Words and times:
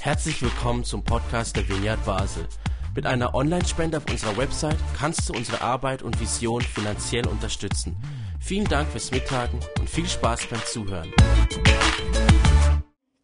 Herzlich 0.00 0.40
willkommen 0.40 0.84
zum 0.84 1.02
Podcast 1.02 1.56
der 1.56 1.68
Vineyard 1.68 2.04
Basel. 2.04 2.46
Mit 2.94 3.06
einer 3.06 3.34
Online-Spende 3.34 3.96
auf 3.98 4.08
unserer 4.08 4.36
Website 4.36 4.78
kannst 4.96 5.28
du 5.28 5.32
unsere 5.32 5.60
Arbeit 5.60 6.02
und 6.02 6.20
Vision 6.20 6.62
finanziell 6.62 7.26
unterstützen. 7.26 7.96
Vielen 8.40 8.66
Dank 8.66 8.88
fürs 8.88 9.10
Mittagen 9.10 9.58
und 9.78 9.90
viel 9.90 10.06
Spaß 10.06 10.46
beim 10.46 10.60
Zuhören. 10.64 11.12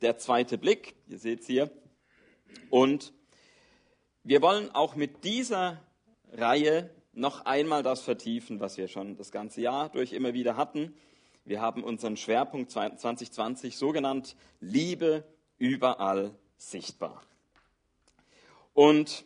Der 0.00 0.18
zweite 0.18 0.58
Blick, 0.58 0.96
ihr 1.06 1.18
seht 1.18 1.40
es 1.40 1.46
hier. 1.46 1.70
Und 2.68 3.12
wir 4.24 4.42
wollen 4.42 4.70
auch 4.74 4.96
mit 4.96 5.24
dieser 5.24 5.80
Reihe 6.32 6.90
noch 7.12 7.44
einmal 7.44 7.82
das 7.82 8.02
vertiefen, 8.02 8.60
was 8.60 8.76
wir 8.76 8.88
schon 8.88 9.16
das 9.16 9.30
ganze 9.30 9.60
Jahr 9.60 9.88
durch 9.90 10.12
immer 10.12 10.34
wieder 10.34 10.56
hatten. 10.56 10.94
Wir 11.44 11.60
haben 11.60 11.82
unseren 11.82 12.16
Schwerpunkt 12.16 12.70
2020 12.70 13.76
so 13.76 13.92
genannt, 13.92 14.36
Liebe 14.60 15.24
überall 15.62 16.34
sichtbar. 16.56 17.22
Und 18.74 19.24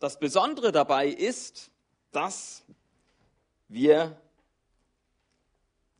das 0.00 0.18
Besondere 0.18 0.72
dabei 0.72 1.06
ist, 1.06 1.70
dass 2.10 2.64
wir 3.68 4.20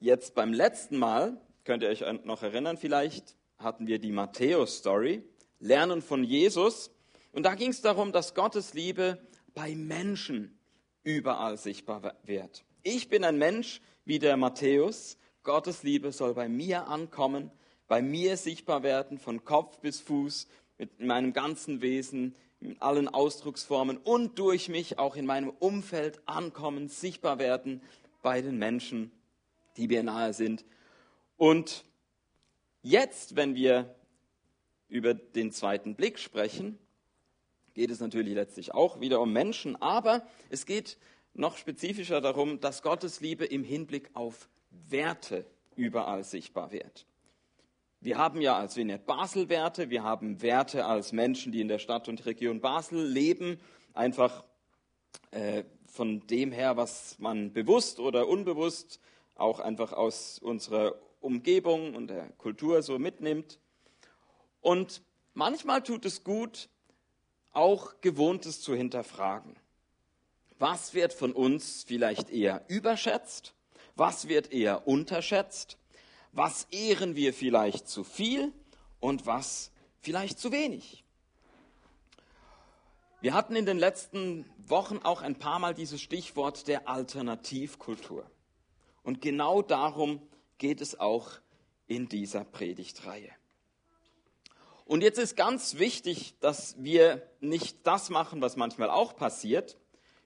jetzt 0.00 0.34
beim 0.34 0.52
letzten 0.52 0.98
Mal, 0.98 1.40
könnt 1.62 1.84
ihr 1.84 1.88
euch 1.88 2.04
noch 2.24 2.42
erinnern 2.42 2.78
vielleicht, 2.78 3.36
hatten 3.58 3.86
wir 3.86 4.00
die 4.00 4.10
Matthäus-Story, 4.10 5.22
Lernen 5.60 6.02
von 6.02 6.24
Jesus. 6.24 6.90
Und 7.30 7.44
da 7.44 7.54
ging 7.54 7.70
es 7.70 7.80
darum, 7.80 8.10
dass 8.10 8.34
Gottes 8.34 8.74
Liebe 8.74 9.18
bei 9.54 9.76
Menschen 9.76 10.58
überall 11.04 11.58
sichtbar 11.58 12.16
wird. 12.24 12.64
Ich 12.82 13.08
bin 13.08 13.22
ein 13.22 13.38
Mensch 13.38 13.80
wie 14.04 14.18
der 14.18 14.36
Matthäus. 14.36 15.16
Gottes 15.44 15.84
Liebe 15.84 16.10
soll 16.10 16.34
bei 16.34 16.48
mir 16.48 16.88
ankommen, 16.88 17.52
bei 17.90 18.02
mir 18.02 18.36
sichtbar 18.36 18.84
werden, 18.84 19.18
von 19.18 19.44
Kopf 19.44 19.80
bis 19.80 20.00
Fuß, 20.00 20.46
mit 20.78 21.00
meinem 21.00 21.32
ganzen 21.32 21.80
Wesen, 21.80 22.36
in 22.60 22.80
allen 22.80 23.08
Ausdrucksformen 23.08 23.96
und 23.96 24.38
durch 24.38 24.68
mich 24.68 25.00
auch 25.00 25.16
in 25.16 25.26
meinem 25.26 25.50
Umfeld 25.50 26.20
ankommen, 26.24 26.86
sichtbar 26.86 27.40
werden 27.40 27.82
bei 28.22 28.42
den 28.42 28.58
Menschen, 28.58 29.10
die 29.76 29.88
mir 29.88 30.04
nahe 30.04 30.32
sind. 30.34 30.64
Und 31.36 31.84
jetzt, 32.82 33.34
wenn 33.34 33.56
wir 33.56 33.92
über 34.88 35.12
den 35.12 35.50
zweiten 35.50 35.96
Blick 35.96 36.20
sprechen, 36.20 36.78
geht 37.74 37.90
es 37.90 37.98
natürlich 37.98 38.34
letztlich 38.34 38.72
auch 38.72 39.00
wieder 39.00 39.20
um 39.20 39.32
Menschen, 39.32 39.74
aber 39.82 40.24
es 40.48 40.64
geht 40.64 40.96
noch 41.34 41.56
spezifischer 41.56 42.20
darum, 42.20 42.60
dass 42.60 42.82
Gottes 42.82 43.20
Liebe 43.20 43.46
im 43.46 43.64
Hinblick 43.64 44.10
auf 44.14 44.48
Werte 44.70 45.44
überall 45.74 46.22
sichtbar 46.22 46.70
wird. 46.70 47.04
Wir 48.02 48.16
haben 48.16 48.40
ja 48.40 48.56
als 48.56 48.76
Vignette 48.76 49.04
Basel 49.04 49.50
Werte, 49.50 49.90
wir 49.90 50.02
haben 50.02 50.40
Werte 50.40 50.86
als 50.86 51.12
Menschen, 51.12 51.52
die 51.52 51.60
in 51.60 51.68
der 51.68 51.78
Stadt 51.78 52.08
und 52.08 52.24
Region 52.24 52.62
Basel 52.62 53.06
leben, 53.06 53.60
einfach 53.92 54.42
äh, 55.32 55.64
von 55.84 56.26
dem 56.26 56.50
her, 56.50 56.78
was 56.78 57.18
man 57.18 57.52
bewusst 57.52 58.00
oder 58.00 58.26
unbewusst 58.26 59.00
auch 59.34 59.60
einfach 59.60 59.92
aus 59.92 60.38
unserer 60.38 60.94
Umgebung 61.20 61.94
und 61.94 62.06
der 62.06 62.30
Kultur 62.38 62.82
so 62.82 62.98
mitnimmt. 62.98 63.58
Und 64.62 65.02
manchmal 65.34 65.82
tut 65.82 66.06
es 66.06 66.24
gut, 66.24 66.70
auch 67.52 68.00
Gewohntes 68.00 68.62
zu 68.62 68.74
hinterfragen. 68.74 69.56
Was 70.58 70.94
wird 70.94 71.12
von 71.12 71.32
uns 71.32 71.84
vielleicht 71.86 72.30
eher 72.30 72.64
überschätzt? 72.68 73.54
Was 73.94 74.26
wird 74.26 74.52
eher 74.52 74.88
unterschätzt? 74.88 75.76
Was 76.32 76.64
ehren 76.70 77.16
wir 77.16 77.34
vielleicht 77.34 77.88
zu 77.88 78.04
viel 78.04 78.52
und 79.00 79.26
was 79.26 79.72
vielleicht 80.00 80.38
zu 80.38 80.52
wenig? 80.52 81.04
Wir 83.20 83.34
hatten 83.34 83.56
in 83.56 83.66
den 83.66 83.78
letzten 83.78 84.46
Wochen 84.66 84.98
auch 84.98 85.20
ein 85.20 85.38
paar 85.38 85.58
Mal 85.58 85.74
dieses 85.74 86.00
Stichwort 86.00 86.68
der 86.68 86.88
Alternativkultur. 86.88 88.30
Und 89.02 89.20
genau 89.20 89.60
darum 89.60 90.22
geht 90.56 90.80
es 90.80 90.98
auch 90.98 91.32
in 91.86 92.08
dieser 92.08 92.44
Predigtreihe. 92.44 93.30
Und 94.84 95.02
jetzt 95.02 95.18
ist 95.18 95.36
ganz 95.36 95.78
wichtig, 95.78 96.34
dass 96.40 96.82
wir 96.82 97.28
nicht 97.40 97.86
das 97.86 98.10
machen, 98.10 98.40
was 98.40 98.56
manchmal 98.56 98.90
auch 98.90 99.16
passiert. 99.16 99.76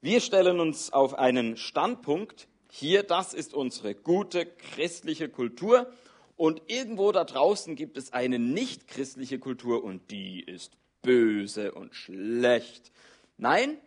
Wir 0.00 0.20
stellen 0.20 0.60
uns 0.60 0.92
auf 0.92 1.14
einen 1.14 1.56
Standpunkt, 1.56 2.48
hier, 2.76 3.04
das 3.04 3.34
ist 3.34 3.54
unsere 3.54 3.94
gute 3.94 4.46
christliche 4.46 5.28
Kultur 5.28 5.86
und 6.34 6.60
irgendwo 6.66 7.12
da 7.12 7.22
draußen 7.22 7.76
gibt 7.76 7.96
es 7.96 8.12
eine 8.12 8.40
nicht 8.40 8.88
christliche 8.88 9.38
Kultur 9.38 9.84
und 9.84 10.10
die 10.10 10.42
ist 10.42 10.72
böse 11.00 11.70
und 11.70 11.94
schlecht. 11.94 12.90
Nein, 13.36 13.78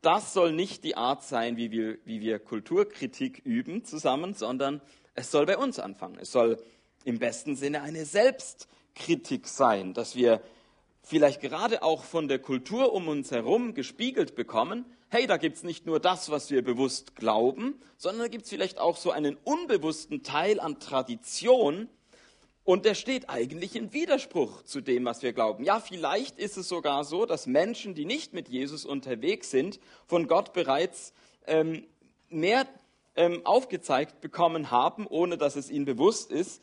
das 0.00 0.32
soll 0.32 0.52
nicht 0.52 0.82
die 0.82 0.96
Art 0.96 1.22
sein, 1.22 1.58
wie 1.58 1.70
wir, 1.70 1.98
wie 2.06 2.22
wir 2.22 2.38
Kulturkritik 2.38 3.42
üben 3.44 3.84
zusammen, 3.84 4.32
sondern 4.32 4.80
es 5.14 5.30
soll 5.30 5.44
bei 5.44 5.58
uns 5.58 5.78
anfangen. 5.78 6.16
Es 6.18 6.32
soll 6.32 6.56
im 7.04 7.18
besten 7.18 7.54
Sinne 7.54 7.82
eine 7.82 8.06
Selbst 8.06 8.66
Kritik 8.94 9.46
sein, 9.46 9.92
dass 9.92 10.16
wir 10.16 10.40
vielleicht 11.02 11.40
gerade 11.40 11.82
auch 11.82 12.04
von 12.04 12.28
der 12.28 12.38
Kultur 12.38 12.92
um 12.92 13.08
uns 13.08 13.30
herum 13.30 13.74
gespiegelt 13.74 14.34
bekommen, 14.34 14.84
hey, 15.08 15.26
da 15.26 15.36
gibt 15.36 15.56
es 15.56 15.62
nicht 15.62 15.84
nur 15.84 16.00
das, 16.00 16.30
was 16.30 16.50
wir 16.50 16.62
bewusst 16.64 17.16
glauben, 17.16 17.80
sondern 17.98 18.22
da 18.22 18.28
gibt 18.28 18.44
es 18.44 18.50
vielleicht 18.50 18.78
auch 18.78 18.96
so 18.96 19.10
einen 19.10 19.36
unbewussten 19.44 20.22
Teil 20.22 20.58
an 20.58 20.80
Tradition 20.80 21.88
und 22.64 22.84
der 22.84 22.94
steht 22.94 23.28
eigentlich 23.28 23.74
im 23.74 23.92
Widerspruch 23.92 24.62
zu 24.62 24.80
dem, 24.80 25.04
was 25.04 25.22
wir 25.22 25.32
glauben. 25.32 25.64
Ja, 25.64 25.80
vielleicht 25.80 26.38
ist 26.38 26.56
es 26.56 26.68
sogar 26.68 27.04
so, 27.04 27.26
dass 27.26 27.46
Menschen, 27.46 27.94
die 27.94 28.04
nicht 28.04 28.32
mit 28.34 28.48
Jesus 28.48 28.84
unterwegs 28.84 29.50
sind, 29.50 29.80
von 30.06 30.28
Gott 30.28 30.52
bereits 30.52 31.12
ähm, 31.46 31.84
mehr 32.28 32.66
ähm, 33.16 33.44
aufgezeigt 33.44 34.20
bekommen 34.20 34.70
haben, 34.70 35.06
ohne 35.08 35.36
dass 35.36 35.56
es 35.56 35.70
ihnen 35.70 35.84
bewusst 35.84 36.30
ist, 36.30 36.62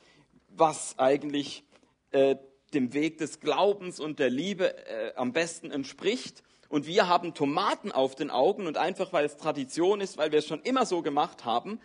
was 0.49 0.97
eigentlich 0.97 1.63
äh, 2.11 2.37
dem 2.73 2.93
Weg 2.93 3.17
des 3.17 3.39
Glaubens 3.39 3.99
und 3.99 4.19
der 4.19 4.29
Liebe 4.29 4.75
äh, 4.87 5.13
am 5.15 5.33
besten 5.33 5.71
entspricht. 5.71 6.43
Und 6.69 6.85
wir 6.85 7.07
haben 7.07 7.33
Tomaten 7.33 7.91
auf 7.91 8.15
den 8.15 8.29
Augen 8.29 8.67
und 8.67 8.77
einfach 8.77 9.11
weil 9.11 9.25
es 9.25 9.37
Tradition 9.37 10.01
ist, 10.01 10.17
weil 10.17 10.31
wir 10.31 10.39
es 10.39 10.47
schon 10.47 10.61
immer 10.61 10.85
so 10.85 11.01
gemacht 11.01 11.45
haben, 11.45 11.79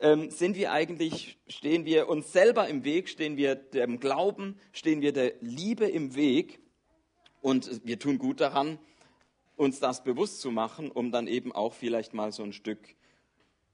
ähm, 0.00 0.30
sind 0.30 0.56
wir 0.56 0.72
eigentlich, 0.72 1.38
stehen 1.48 1.84
wir 1.84 2.08
uns 2.08 2.32
selber 2.32 2.68
im 2.68 2.84
Weg, 2.84 3.08
stehen 3.08 3.36
wir 3.36 3.54
dem 3.54 4.00
Glauben, 4.00 4.58
stehen 4.72 5.00
wir 5.00 5.12
der 5.12 5.34
Liebe 5.40 5.86
im 5.86 6.14
Weg. 6.14 6.60
Und 7.40 7.84
wir 7.84 7.98
tun 7.98 8.18
gut 8.18 8.40
daran, 8.40 8.78
uns 9.56 9.80
das 9.80 10.04
bewusst 10.04 10.40
zu 10.40 10.50
machen, 10.50 10.90
um 10.90 11.12
dann 11.12 11.26
eben 11.26 11.52
auch 11.52 11.74
vielleicht 11.74 12.14
mal 12.14 12.32
so 12.32 12.42
ein 12.42 12.52
Stück 12.52 12.78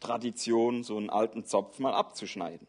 Tradition, 0.01 0.83
so 0.83 0.97
einen 0.97 1.11
alten 1.11 1.45
Zopf 1.45 1.79
mal 1.79 1.95
abzuschneiden. 1.95 2.67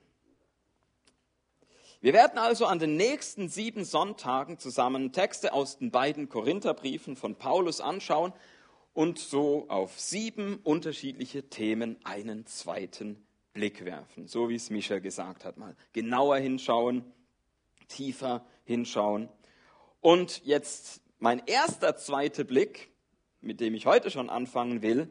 Wir 2.05 2.13
werden 2.13 2.38
also 2.38 2.67
an 2.67 2.77
den 2.77 2.97
nächsten 2.97 3.49
sieben 3.49 3.83
Sonntagen 3.83 4.59
zusammen 4.59 5.11
Texte 5.11 5.53
aus 5.53 5.79
den 5.79 5.89
beiden 5.89 6.29
Korintherbriefen 6.29 7.16
von 7.16 7.33
Paulus 7.33 7.81
anschauen 7.81 8.31
und 8.93 9.17
so 9.17 9.66
auf 9.69 9.99
sieben 9.99 10.59
unterschiedliche 10.63 11.49
Themen 11.49 11.97
einen 12.03 12.45
zweiten 12.45 13.25
Blick 13.53 13.85
werfen. 13.85 14.27
So 14.27 14.49
wie 14.49 14.55
es 14.55 14.69
Micha 14.69 14.99
gesagt 14.99 15.45
hat, 15.45 15.57
mal 15.57 15.75
genauer 15.94 16.38
hinschauen, 16.38 17.11
tiefer 17.88 18.45
hinschauen. 18.65 19.27
Und 19.99 20.45
jetzt 20.45 21.01
mein 21.17 21.41
erster 21.47 21.95
zweiter 21.95 22.44
Blick, 22.44 22.91
mit 23.41 23.59
dem 23.59 23.73
ich 23.73 23.88
heute 23.88 24.11
schon 24.11 24.29
anfangen 24.29 24.83
will, 24.83 25.09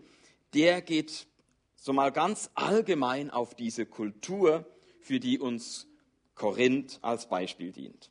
der 0.55 0.81
geht 0.81 1.27
so 1.75 1.93
mal 1.93 2.13
ganz 2.13 2.53
allgemein 2.55 3.33
auf 3.33 3.57
diese 3.57 3.85
Kultur, 3.85 4.65
für 5.01 5.19
die 5.19 5.41
uns 5.41 5.89
Korinth 6.35 6.99
als 7.03 7.29
Beispiel 7.29 7.73
dient. 7.73 8.11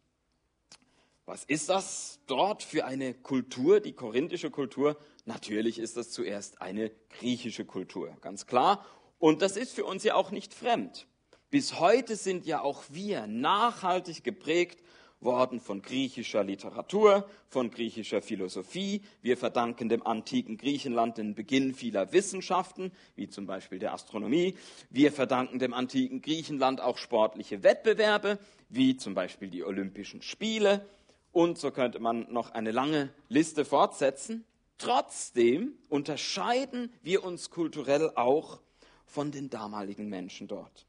Was 1.26 1.46
ist 1.46 1.70
das 1.70 2.20
dort 2.28 2.64
für 2.64 2.86
eine 2.86 3.14
Kultur, 3.14 3.80
die 3.80 3.94
korinthische 3.94 4.52
Kultur? 4.52 4.98
Natürlich 5.26 5.80
ist 5.80 5.96
das 5.96 6.12
zuerst 6.12 6.62
eine 6.62 6.92
griechische 7.10 7.64
Kultur, 7.64 8.18
ganz 8.20 8.46
klar. 8.46 8.86
Und 9.20 9.42
das 9.42 9.56
ist 9.56 9.74
für 9.74 9.86
uns 9.86 10.04
ja 10.04 10.16
auch 10.16 10.32
nicht 10.32 10.54
fremd. 10.54 11.08
Bis 11.50 11.80
heute 11.80 12.18
sind 12.18 12.46
ja 12.46 12.62
auch 12.62 12.84
wir 12.90 13.28
nachhaltig 13.28 14.24
geprägt 14.24 14.83
worden 15.24 15.60
von 15.60 15.82
griechischer 15.82 16.44
Literatur, 16.44 17.28
von 17.48 17.72
griechischer 17.72 18.22
Philosophie. 18.22 19.02
Wir 19.22 19.38
verdanken 19.38 19.90
dem 19.90 20.06
antiken 20.06 20.58
Griechenland 20.58 21.18
den 21.18 21.36
Beginn 21.36 21.74
vieler 21.74 22.12
Wissenschaften, 22.14 22.92
wie 23.16 23.28
zum 23.28 23.46
Beispiel 23.46 23.80
der 23.80 23.94
Astronomie. 23.94 24.56
Wir 24.90 25.12
verdanken 25.12 25.60
dem 25.60 25.74
antiken 25.74 26.22
Griechenland 26.22 26.82
auch 26.82 26.98
sportliche 26.98 27.64
Wettbewerbe, 27.64 28.40
wie 28.70 28.98
zum 28.98 29.14
Beispiel 29.14 29.50
die 29.50 29.64
Olympischen 29.64 30.22
Spiele. 30.22 30.86
Und 31.32 31.58
so 31.58 31.72
könnte 31.72 32.00
man 32.00 32.32
noch 32.32 32.52
eine 32.52 32.72
lange 32.72 33.10
Liste 33.28 33.66
fortsetzen. 33.66 34.46
Trotzdem 34.78 35.74
unterscheiden 35.90 36.92
wir 37.02 37.24
uns 37.24 37.50
kulturell 37.50 38.12
auch 38.16 38.60
von 39.06 39.32
den 39.32 39.50
damaligen 39.50 40.10
Menschen 40.10 40.48
dort. 40.48 40.86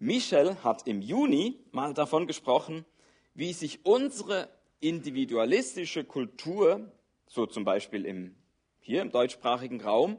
Michel 0.00 0.56
hat 0.64 0.88
im 0.88 1.00
Juni 1.02 1.60
mal 1.72 1.92
davon 1.92 2.26
gesprochen, 2.26 2.86
wie 3.34 3.52
sich 3.52 3.84
unsere 3.84 4.48
individualistische 4.80 6.04
Kultur, 6.04 6.90
so 7.26 7.44
zum 7.44 7.64
Beispiel 7.64 8.06
im, 8.06 8.34
hier 8.80 9.02
im 9.02 9.12
deutschsprachigen 9.12 9.82
Raum, 9.82 10.16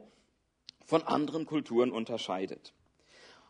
von 0.86 1.02
anderen 1.02 1.46
Kulturen 1.46 1.90
unterscheidet. 1.90 2.74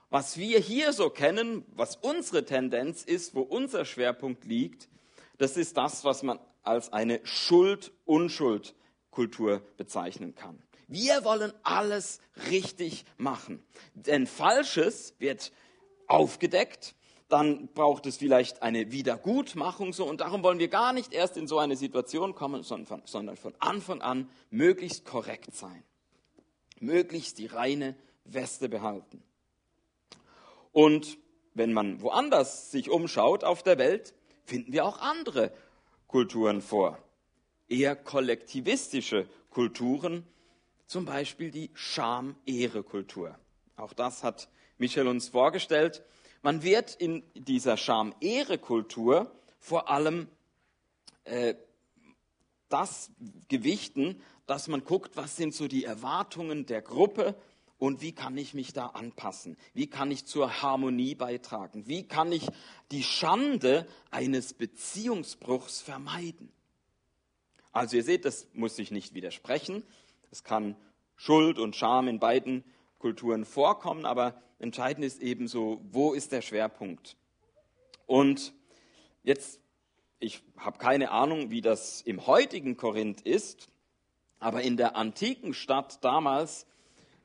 Was 0.08 0.38
wir 0.38 0.58
hier 0.58 0.94
so 0.94 1.10
kennen, 1.10 1.66
was 1.74 1.96
unsere 1.96 2.46
Tendenz 2.46 3.04
ist, 3.04 3.34
wo 3.34 3.42
unser 3.42 3.84
Schwerpunkt 3.84 4.46
liegt, 4.46 4.88
das 5.36 5.58
ist 5.58 5.76
das, 5.76 6.02
was 6.02 6.22
man 6.22 6.38
als 6.62 6.94
eine 6.94 7.20
Schuld-Unschuld-Kultur 7.24 9.60
bezeichnen 9.76 10.34
kann. 10.34 10.62
Wir 10.88 11.24
wollen 11.24 11.52
alles 11.62 12.20
richtig 12.50 13.04
machen. 13.16 13.62
Denn 13.94 14.26
Falsches 14.26 15.14
wird 15.18 15.52
aufgedeckt, 16.12 16.94
dann 17.28 17.68
braucht 17.68 18.04
es 18.06 18.18
vielleicht 18.18 18.62
eine 18.62 18.92
Wiedergutmachung 18.92 19.94
so 19.94 20.04
und 20.04 20.20
darum 20.20 20.42
wollen 20.42 20.58
wir 20.58 20.68
gar 20.68 20.92
nicht 20.92 21.14
erst 21.14 21.38
in 21.38 21.46
so 21.46 21.58
eine 21.58 21.76
Situation 21.76 22.34
kommen, 22.34 22.62
sondern 22.62 22.86
von, 22.86 23.02
sondern 23.06 23.36
von 23.36 23.54
Anfang 23.58 24.02
an 24.02 24.28
möglichst 24.50 25.06
korrekt 25.06 25.54
sein, 25.54 25.82
möglichst 26.78 27.38
die 27.38 27.46
reine 27.46 27.96
Weste 28.24 28.68
behalten. 28.68 29.22
Und 30.72 31.18
wenn 31.54 31.72
man 31.72 32.02
woanders 32.02 32.70
sich 32.70 32.90
umschaut 32.90 33.44
auf 33.44 33.62
der 33.62 33.78
Welt, 33.78 34.14
finden 34.44 34.72
wir 34.72 34.84
auch 34.84 35.00
andere 35.00 35.52
Kulturen 36.08 36.60
vor, 36.60 36.98
eher 37.68 37.96
kollektivistische 37.96 39.26
Kulturen, 39.48 40.26
zum 40.86 41.06
Beispiel 41.06 41.50
die 41.50 41.70
Scham-Ehre-Kultur. 41.72 43.38
Auch 43.76 43.94
das 43.94 44.22
hat 44.22 44.48
Michel 44.78 45.06
uns 45.06 45.28
vorgestellt. 45.28 46.02
Man 46.42 46.62
wird 46.62 46.94
in 46.94 47.22
dieser 47.34 47.76
Scham-Ehre-Kultur 47.76 49.30
vor 49.58 49.88
allem 49.88 50.28
äh, 51.24 51.54
das 52.68 53.10
gewichten, 53.48 54.20
dass 54.46 54.66
man 54.68 54.84
guckt, 54.84 55.16
was 55.16 55.36
sind 55.36 55.54
so 55.54 55.68
die 55.68 55.84
Erwartungen 55.84 56.66
der 56.66 56.82
Gruppe 56.82 57.36
und 57.78 58.00
wie 58.00 58.12
kann 58.12 58.36
ich 58.36 58.54
mich 58.54 58.72
da 58.72 58.86
anpassen? 58.86 59.56
Wie 59.74 59.88
kann 59.88 60.10
ich 60.10 60.24
zur 60.24 60.62
Harmonie 60.62 61.14
beitragen? 61.14 61.86
Wie 61.86 62.06
kann 62.06 62.32
ich 62.32 62.46
die 62.90 63.02
Schande 63.02 63.86
eines 64.10 64.54
Beziehungsbruchs 64.54 65.80
vermeiden? 65.80 66.52
Also 67.72 67.96
ihr 67.96 68.04
seht, 68.04 68.24
das 68.24 68.46
muss 68.52 68.76
sich 68.76 68.90
nicht 68.90 69.14
widersprechen. 69.14 69.82
Es 70.30 70.44
kann 70.44 70.76
Schuld 71.16 71.58
und 71.58 71.74
Scham 71.74 72.06
in 72.08 72.20
beiden 72.20 72.64
Kulturen 72.98 73.44
vorkommen, 73.44 74.06
aber 74.06 74.40
entscheidend 74.62 75.04
ist 75.04 75.20
eben 75.20 75.48
so, 75.48 75.80
wo 75.90 76.12
ist 76.12 76.32
der 76.32 76.40
Schwerpunkt? 76.40 77.16
Und 78.06 78.52
jetzt, 79.22 79.60
ich 80.20 80.42
habe 80.56 80.78
keine 80.78 81.10
Ahnung, 81.10 81.50
wie 81.50 81.60
das 81.60 82.00
im 82.02 82.26
heutigen 82.26 82.76
Korinth 82.76 83.20
ist, 83.22 83.68
aber 84.38 84.62
in 84.62 84.76
der 84.76 84.96
antiken 84.96 85.54
Stadt 85.54 86.02
damals 86.04 86.66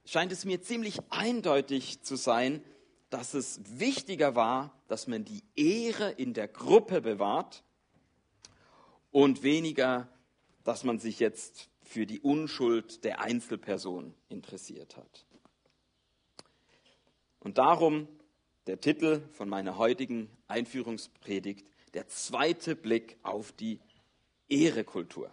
scheint 0.06 0.32
es 0.32 0.46
mir 0.46 0.62
ziemlich 0.62 1.00
eindeutig 1.10 2.02
zu 2.02 2.16
sein, 2.16 2.64
dass 3.10 3.34
es 3.34 3.62
wichtiger 3.80 4.36
war, 4.36 4.74
dass 4.88 5.08
man 5.08 5.24
die 5.24 5.44
Ehre 5.56 6.12
in 6.12 6.34
der 6.34 6.48
Gruppe 6.48 7.02
bewahrt 7.02 7.64
und 9.12 9.44
weniger, 9.44 10.10
dass 10.64 10.84
man 10.84 11.00
sich 11.00 11.20
jetzt 11.20 11.70
für 11.84 12.06
die 12.06 12.20
Unschuld 12.20 13.04
der 13.04 13.22
Einzelperson 13.22 14.14
interessiert 14.28 14.98
hat. 14.98 15.27
Und 17.40 17.58
darum 17.58 18.08
der 18.68 18.80
Titel 18.80 19.22
von 19.32 19.50
meiner 19.50 19.78
heutigen 19.78 20.30
Einführungspredigt, 20.48 21.70
der 21.94 22.08
zweite 22.08 22.76
Blick 22.76 23.18
auf 23.24 23.52
die 23.52 23.80
Ehrekultur. 24.50 25.32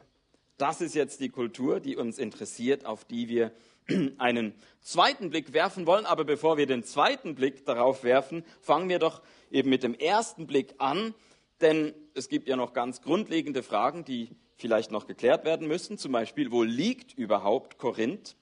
Das 0.56 0.80
ist 0.80 0.94
jetzt 0.94 1.20
die 1.20 1.30
Kultur, 1.30 1.80
die 1.80 1.96
uns 1.96 2.18
interessiert, 2.18 2.86
auf 2.86 3.04
die 3.04 3.28
wir 3.28 3.52
einen 4.18 4.54
zweiten 4.80 5.30
Blick 5.30 5.52
werfen 5.52 5.86
wollen. 5.86 6.06
Aber 6.06 6.24
bevor 6.24 6.56
wir 6.56 6.66
den 6.66 6.84
zweiten 6.84 7.34
Blick 7.34 7.64
darauf 7.66 8.04
werfen, 8.04 8.44
fangen 8.60 8.88
wir 8.88 9.00
doch 9.00 9.22
eben 9.50 9.68
mit 9.68 9.82
dem 9.82 9.94
ersten 9.94 10.46
Blick 10.46 10.74
an. 10.78 11.14
Denn 11.60 11.92
es 12.14 12.28
gibt 12.28 12.48
ja 12.48 12.56
noch 12.56 12.72
ganz 12.72 13.02
grundlegende 13.02 13.62
Fragen, 13.62 14.04
die 14.04 14.30
vielleicht 14.56 14.92
noch 14.92 15.06
geklärt 15.06 15.44
werden 15.44 15.66
müssen. 15.66 15.98
Zum 15.98 16.12
Beispiel, 16.12 16.52
wo 16.52 16.62
liegt 16.62 17.14
überhaupt 17.14 17.78
Korinth? 17.78 18.36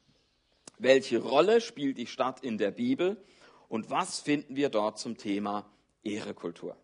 Welche 0.79 1.19
Rolle 1.19 1.61
spielt 1.61 1.97
die 1.97 2.07
Stadt 2.07 2.41
in 2.41 2.59
der 2.59 2.71
Bibel? 2.71 3.17
Und 3.73 3.89
was 3.89 4.21
finden 4.21 4.55
wir 4.55 4.69
dort 4.69 4.99
zum 4.99 5.17
Thema 5.17 5.65
Ehrekultur? 6.03 6.77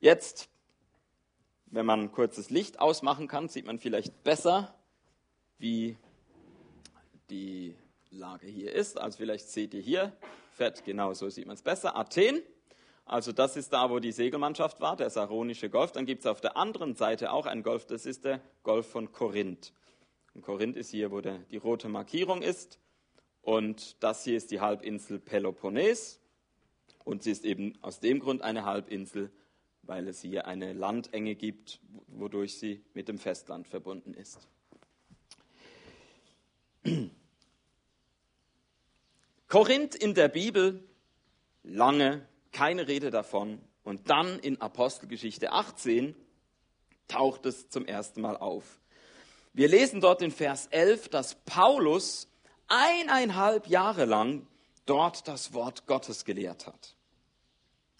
Jetzt, 0.00 0.50
wenn 1.64 1.86
man 1.86 2.12
kurzes 2.12 2.50
Licht 2.50 2.78
ausmachen 2.78 3.26
kann, 3.26 3.48
sieht 3.48 3.64
man 3.64 3.78
vielleicht 3.78 4.22
besser, 4.22 4.74
wie 5.56 5.96
die 7.30 7.74
Lage 8.10 8.46
hier 8.46 8.74
ist. 8.74 9.00
Also 9.00 9.16
vielleicht 9.16 9.48
seht 9.48 9.72
ihr 9.72 9.80
hier, 9.80 10.14
fett, 10.50 10.84
genau 10.84 11.14
so 11.14 11.30
sieht 11.30 11.46
man 11.46 11.54
es 11.54 11.62
besser. 11.62 11.96
Athen, 11.96 12.42
also 13.06 13.32
das 13.32 13.56
ist 13.56 13.72
da, 13.72 13.88
wo 13.88 13.98
die 13.98 14.12
Segelmannschaft 14.12 14.82
war, 14.82 14.96
der 14.96 15.08
Saronische 15.08 15.70
Golf. 15.70 15.92
Dann 15.92 16.04
gibt 16.04 16.20
es 16.20 16.26
auf 16.26 16.42
der 16.42 16.58
anderen 16.58 16.96
Seite 16.96 17.32
auch 17.32 17.46
einen 17.46 17.62
Golf, 17.62 17.86
das 17.86 18.04
ist 18.04 18.26
der 18.26 18.42
Golf 18.62 18.90
von 18.90 19.10
Korinth. 19.10 19.72
Und 20.34 20.42
Korinth 20.42 20.76
ist 20.76 20.90
hier, 20.90 21.10
wo 21.10 21.22
der, 21.22 21.38
die 21.50 21.56
rote 21.56 21.88
Markierung 21.88 22.42
ist. 22.42 22.78
Und 23.42 24.02
das 24.02 24.24
hier 24.24 24.36
ist 24.36 24.50
die 24.50 24.60
Halbinsel 24.60 25.18
Peloponnes. 25.18 26.20
Und 27.04 27.22
sie 27.24 27.32
ist 27.32 27.44
eben 27.44 27.76
aus 27.82 28.00
dem 28.00 28.20
Grund 28.20 28.42
eine 28.42 28.64
Halbinsel, 28.64 29.30
weil 29.82 30.06
es 30.08 30.20
hier 30.20 30.46
eine 30.46 30.72
Landenge 30.72 31.34
gibt, 31.34 31.80
wodurch 32.06 32.58
sie 32.58 32.84
mit 32.94 33.08
dem 33.08 33.18
Festland 33.18 33.66
verbunden 33.66 34.14
ist. 34.14 34.38
Korinth 39.48 39.94
in 39.94 40.14
der 40.14 40.28
Bibel 40.28 40.82
lange 41.62 42.26
keine 42.52 42.88
Rede 42.88 43.10
davon. 43.10 43.60
Und 43.84 44.08
dann 44.08 44.38
in 44.38 44.60
Apostelgeschichte 44.60 45.50
18 45.52 46.14
taucht 47.08 47.46
es 47.46 47.68
zum 47.68 47.84
ersten 47.84 48.20
Mal 48.20 48.36
auf. 48.36 48.80
Wir 49.52 49.68
lesen 49.68 50.00
dort 50.00 50.22
in 50.22 50.30
Vers 50.30 50.68
11, 50.68 51.08
dass 51.08 51.34
Paulus 51.44 52.28
eineinhalb 52.72 53.66
Jahre 53.66 54.06
lang 54.06 54.46
dort 54.86 55.28
das 55.28 55.52
Wort 55.52 55.86
Gottes 55.86 56.24
gelehrt 56.24 56.66
hat. 56.66 56.96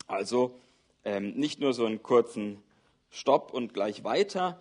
Also 0.06 0.58
ähm, 1.04 1.34
nicht 1.34 1.60
nur 1.60 1.74
so 1.74 1.84
einen 1.84 2.02
kurzen 2.02 2.62
Stopp 3.10 3.52
und 3.52 3.74
gleich 3.74 4.02
weiter. 4.02 4.60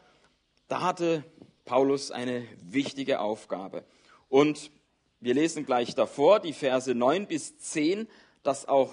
Da 0.67 0.81
hatte 0.81 1.23
Paulus 1.65 2.11
eine 2.11 2.45
wichtige 2.61 3.21
Aufgabe. 3.21 3.85
Und 4.27 4.71
wir 5.21 5.33
lesen 5.33 5.65
gleich 5.65 5.95
davor 5.95 6.39
die 6.39 6.53
Verse 6.53 6.93
9 6.93 7.27
bis 7.27 7.57
10, 7.59 8.07
dass 8.43 8.67
auch 8.67 8.91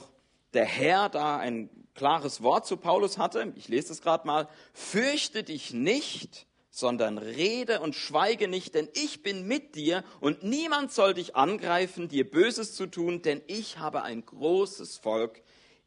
der 0.52 0.66
Herr 0.66 1.08
da 1.08 1.38
ein 1.38 1.68
klares 1.94 2.42
Wort 2.42 2.66
zu 2.66 2.76
Paulus 2.76 3.18
hatte. 3.18 3.52
Ich 3.56 3.68
lese 3.68 3.92
es 3.92 4.02
gerade 4.02 4.26
mal. 4.26 4.48
Fürchte 4.72 5.42
dich 5.42 5.72
nicht, 5.72 6.46
sondern 6.78 7.18
rede 7.18 7.80
und 7.80 7.94
schweige 7.94 8.46
nicht, 8.46 8.74
denn 8.74 8.88
ich 8.94 9.22
bin 9.22 9.46
mit 9.46 9.74
dir 9.74 10.04
und 10.20 10.44
niemand 10.44 10.92
soll 10.92 11.14
dich 11.14 11.34
angreifen, 11.34 12.08
dir 12.08 12.28
Böses 12.30 12.74
zu 12.74 12.86
tun, 12.86 13.22
denn 13.22 13.42
ich 13.46 13.78
habe 13.78 14.02
ein 14.02 14.24
großes 14.24 14.98
Volk 14.98 15.42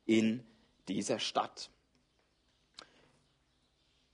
in 0.05 0.43
dieser 0.87 1.19
Stadt. 1.19 1.69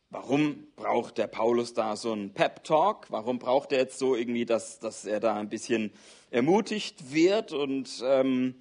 Warum 0.10 0.67
braucht 0.75 1.17
der 1.17 1.27
Paulus 1.27 1.74
da 1.74 1.96
so 1.96 2.13
einen 2.13 2.34
Pep-Talk? 2.34 3.07
Warum 3.10 3.39
braucht 3.39 3.72
er 3.72 3.79
jetzt 3.79 4.00
so 4.00 4.15
irgendwie, 4.15 4.46
dass, 4.46 4.79
dass 4.79 5.03
er 5.05 5.19
da 5.19 5.36
ein 5.36 5.50
bisschen 5.50 5.91
ermutigt 6.29 7.12
wird 7.12 7.51
und 7.51 8.01
ähm, 8.03 8.55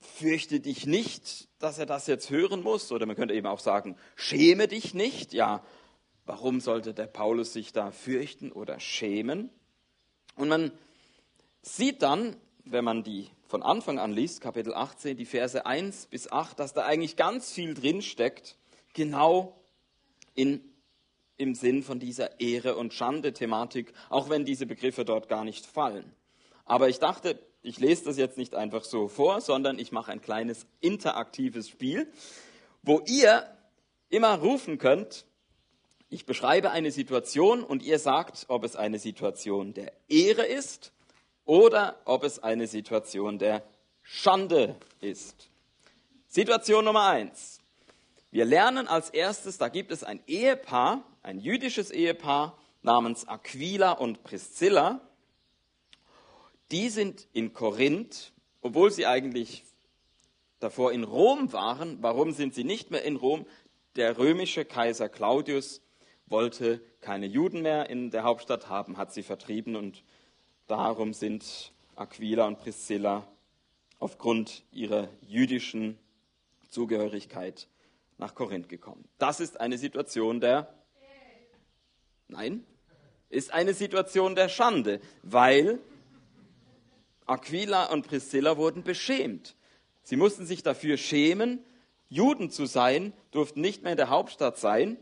fürchte 0.00 0.60
dich 0.60 0.86
nicht, 0.86 1.48
dass 1.58 1.78
er 1.78 1.86
das 1.86 2.06
jetzt 2.06 2.30
hören 2.30 2.62
muss. 2.62 2.92
Oder 2.92 3.06
man 3.06 3.16
könnte 3.16 3.34
eben 3.34 3.46
auch 3.46 3.60
sagen, 3.60 3.96
schäme 4.16 4.68
dich 4.68 4.94
nicht. 4.94 5.32
Ja, 5.32 5.62
warum 6.26 6.60
sollte 6.60 6.92
der 6.92 7.06
Paulus 7.06 7.52
sich 7.52 7.72
da 7.72 7.90
fürchten 7.90 8.52
oder 8.52 8.78
schämen? 8.80 9.50
Und 10.34 10.48
man 10.48 10.72
sieht 11.62 12.02
dann, 12.02 12.36
wenn 12.64 12.84
man 12.84 13.04
die 13.04 13.30
von 13.46 13.62
Anfang 13.62 13.98
an 13.98 14.12
liest, 14.12 14.40
Kapitel 14.40 14.74
18, 14.74 15.16
die 15.16 15.24
Verse 15.24 15.64
1 15.64 16.06
bis 16.06 16.30
8, 16.30 16.58
dass 16.58 16.74
da 16.74 16.84
eigentlich 16.84 17.16
ganz 17.16 17.52
viel 17.52 17.74
drin 17.74 18.02
steckt, 18.02 18.56
genau 18.92 19.56
in, 20.34 20.60
im 21.36 21.54
Sinn 21.54 21.84
von 21.84 22.00
dieser 22.00 22.40
Ehre- 22.40 22.76
und 22.76 22.92
Schande-Thematik, 22.92 23.92
auch 24.10 24.28
wenn 24.28 24.44
diese 24.44 24.66
Begriffe 24.66 25.04
dort 25.04 25.28
gar 25.28 25.44
nicht 25.44 25.64
fallen. 25.64 26.12
Aber 26.64 26.88
ich 26.88 26.98
dachte, 26.98 27.38
ich 27.62 27.78
lese 27.78 28.04
das 28.04 28.16
jetzt 28.16 28.36
nicht 28.36 28.54
einfach 28.54 28.84
so 28.84 29.06
vor, 29.06 29.40
sondern 29.40 29.78
ich 29.78 29.92
mache 29.92 30.10
ein 30.10 30.20
kleines 30.20 30.66
interaktives 30.80 31.68
Spiel, 31.68 32.10
wo 32.82 33.00
ihr 33.06 33.46
immer 34.08 34.38
rufen 34.38 34.78
könnt, 34.78 35.24
ich 36.08 36.26
beschreibe 36.26 36.70
eine 36.70 36.90
Situation 36.90 37.64
und 37.64 37.82
ihr 37.82 37.98
sagt, 37.98 38.46
ob 38.48 38.64
es 38.64 38.76
eine 38.76 38.98
Situation 38.98 39.74
der 39.74 39.92
Ehre 40.08 40.46
ist 40.46 40.92
oder 41.44 42.00
ob 42.04 42.24
es 42.24 42.38
eine 42.38 42.66
Situation 42.66 43.38
der 43.38 43.62
Schande 44.02 44.76
ist. 45.00 45.48
Situation 46.28 46.84
Nummer 46.84 47.06
eins. 47.06 47.60
Wir 48.30 48.44
lernen 48.44 48.86
als 48.86 49.10
erstes, 49.10 49.58
da 49.58 49.68
gibt 49.68 49.90
es 49.90 50.04
ein 50.04 50.20
Ehepaar, 50.26 51.02
ein 51.22 51.40
jüdisches 51.40 51.90
Ehepaar 51.90 52.56
namens 52.82 53.26
Aquila 53.26 53.92
und 53.92 54.22
Priscilla. 54.22 55.00
Die 56.70 56.88
sind 56.88 57.26
in 57.32 57.52
Korinth, 57.52 58.32
obwohl 58.60 58.92
sie 58.92 59.06
eigentlich 59.06 59.64
davor 60.60 60.92
in 60.92 61.04
Rom 61.04 61.52
waren. 61.52 62.02
Warum 62.02 62.32
sind 62.32 62.54
sie 62.54 62.64
nicht 62.64 62.90
mehr 62.90 63.02
in 63.02 63.16
Rom? 63.16 63.46
Der 63.96 64.18
römische 64.18 64.64
Kaiser 64.64 65.08
Claudius 65.08 65.80
wollte 66.26 66.80
keine 67.00 67.26
Juden 67.26 67.62
mehr 67.62 67.88
in 67.88 68.10
der 68.10 68.24
Hauptstadt 68.24 68.68
haben, 68.68 68.96
hat 68.96 69.12
sie 69.12 69.22
vertrieben 69.22 69.76
und 69.76 70.02
darum 70.66 71.12
sind 71.12 71.72
Aquila 71.94 72.46
und 72.46 72.58
Priscilla 72.58 73.26
aufgrund 73.98 74.64
ihrer 74.72 75.08
jüdischen 75.22 75.98
Zugehörigkeit 76.68 77.68
nach 78.18 78.34
Korinth 78.34 78.68
gekommen. 78.68 79.08
Das 79.18 79.40
ist 79.40 79.60
eine 79.60 79.78
Situation 79.78 80.40
der 80.40 80.72
Nein, 82.28 82.66
ist 83.28 83.52
eine 83.52 83.72
Situation 83.72 84.34
der 84.34 84.48
Schande, 84.48 85.00
weil 85.22 85.78
Aquila 87.26 87.84
und 87.86 88.06
Priscilla 88.06 88.56
wurden 88.56 88.82
beschämt. 88.82 89.54
Sie 90.02 90.16
mussten 90.16 90.44
sich 90.44 90.62
dafür 90.62 90.96
schämen, 90.96 91.64
Juden 92.08 92.50
zu 92.50 92.66
sein, 92.66 93.12
durften 93.30 93.60
nicht 93.60 93.82
mehr 93.82 93.92
in 93.92 93.96
der 93.96 94.10
Hauptstadt 94.10 94.58
sein. 94.58 94.96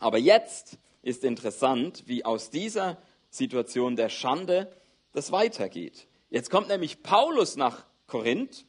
Aber 0.00 0.18
jetzt 0.18 0.78
ist 1.02 1.22
interessant, 1.24 2.02
wie 2.06 2.24
aus 2.24 2.50
dieser 2.50 2.98
Situation 3.30 3.94
der 3.94 4.08
Schande 4.08 4.72
das 5.12 5.30
weitergeht. 5.30 6.08
Jetzt 6.30 6.50
kommt 6.50 6.68
nämlich 6.68 7.02
Paulus 7.02 7.56
nach 7.56 7.84
Korinth 8.06 8.66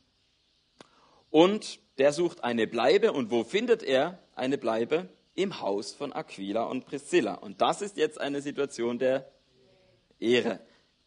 und 1.30 1.80
der 1.98 2.14
sucht 2.14 2.44
eine 2.44 2.68
Bleibe. 2.68 3.14
Und 3.14 3.32
wo 3.32 3.44
findet 3.44 3.82
er 3.82 4.20
eine 4.36 4.58
Bleibe? 4.58 5.10
Im 5.34 5.62
Haus 5.62 5.94
von 5.94 6.12
Aquila 6.12 6.64
und 6.64 6.86
Priscilla. 6.86 7.36
Und 7.36 7.62
das 7.62 7.82
ist 7.82 7.96
jetzt 7.96 8.20
eine 8.20 8.42
Situation 8.42 9.00
der 9.00 9.32
Ehre. 10.20 10.60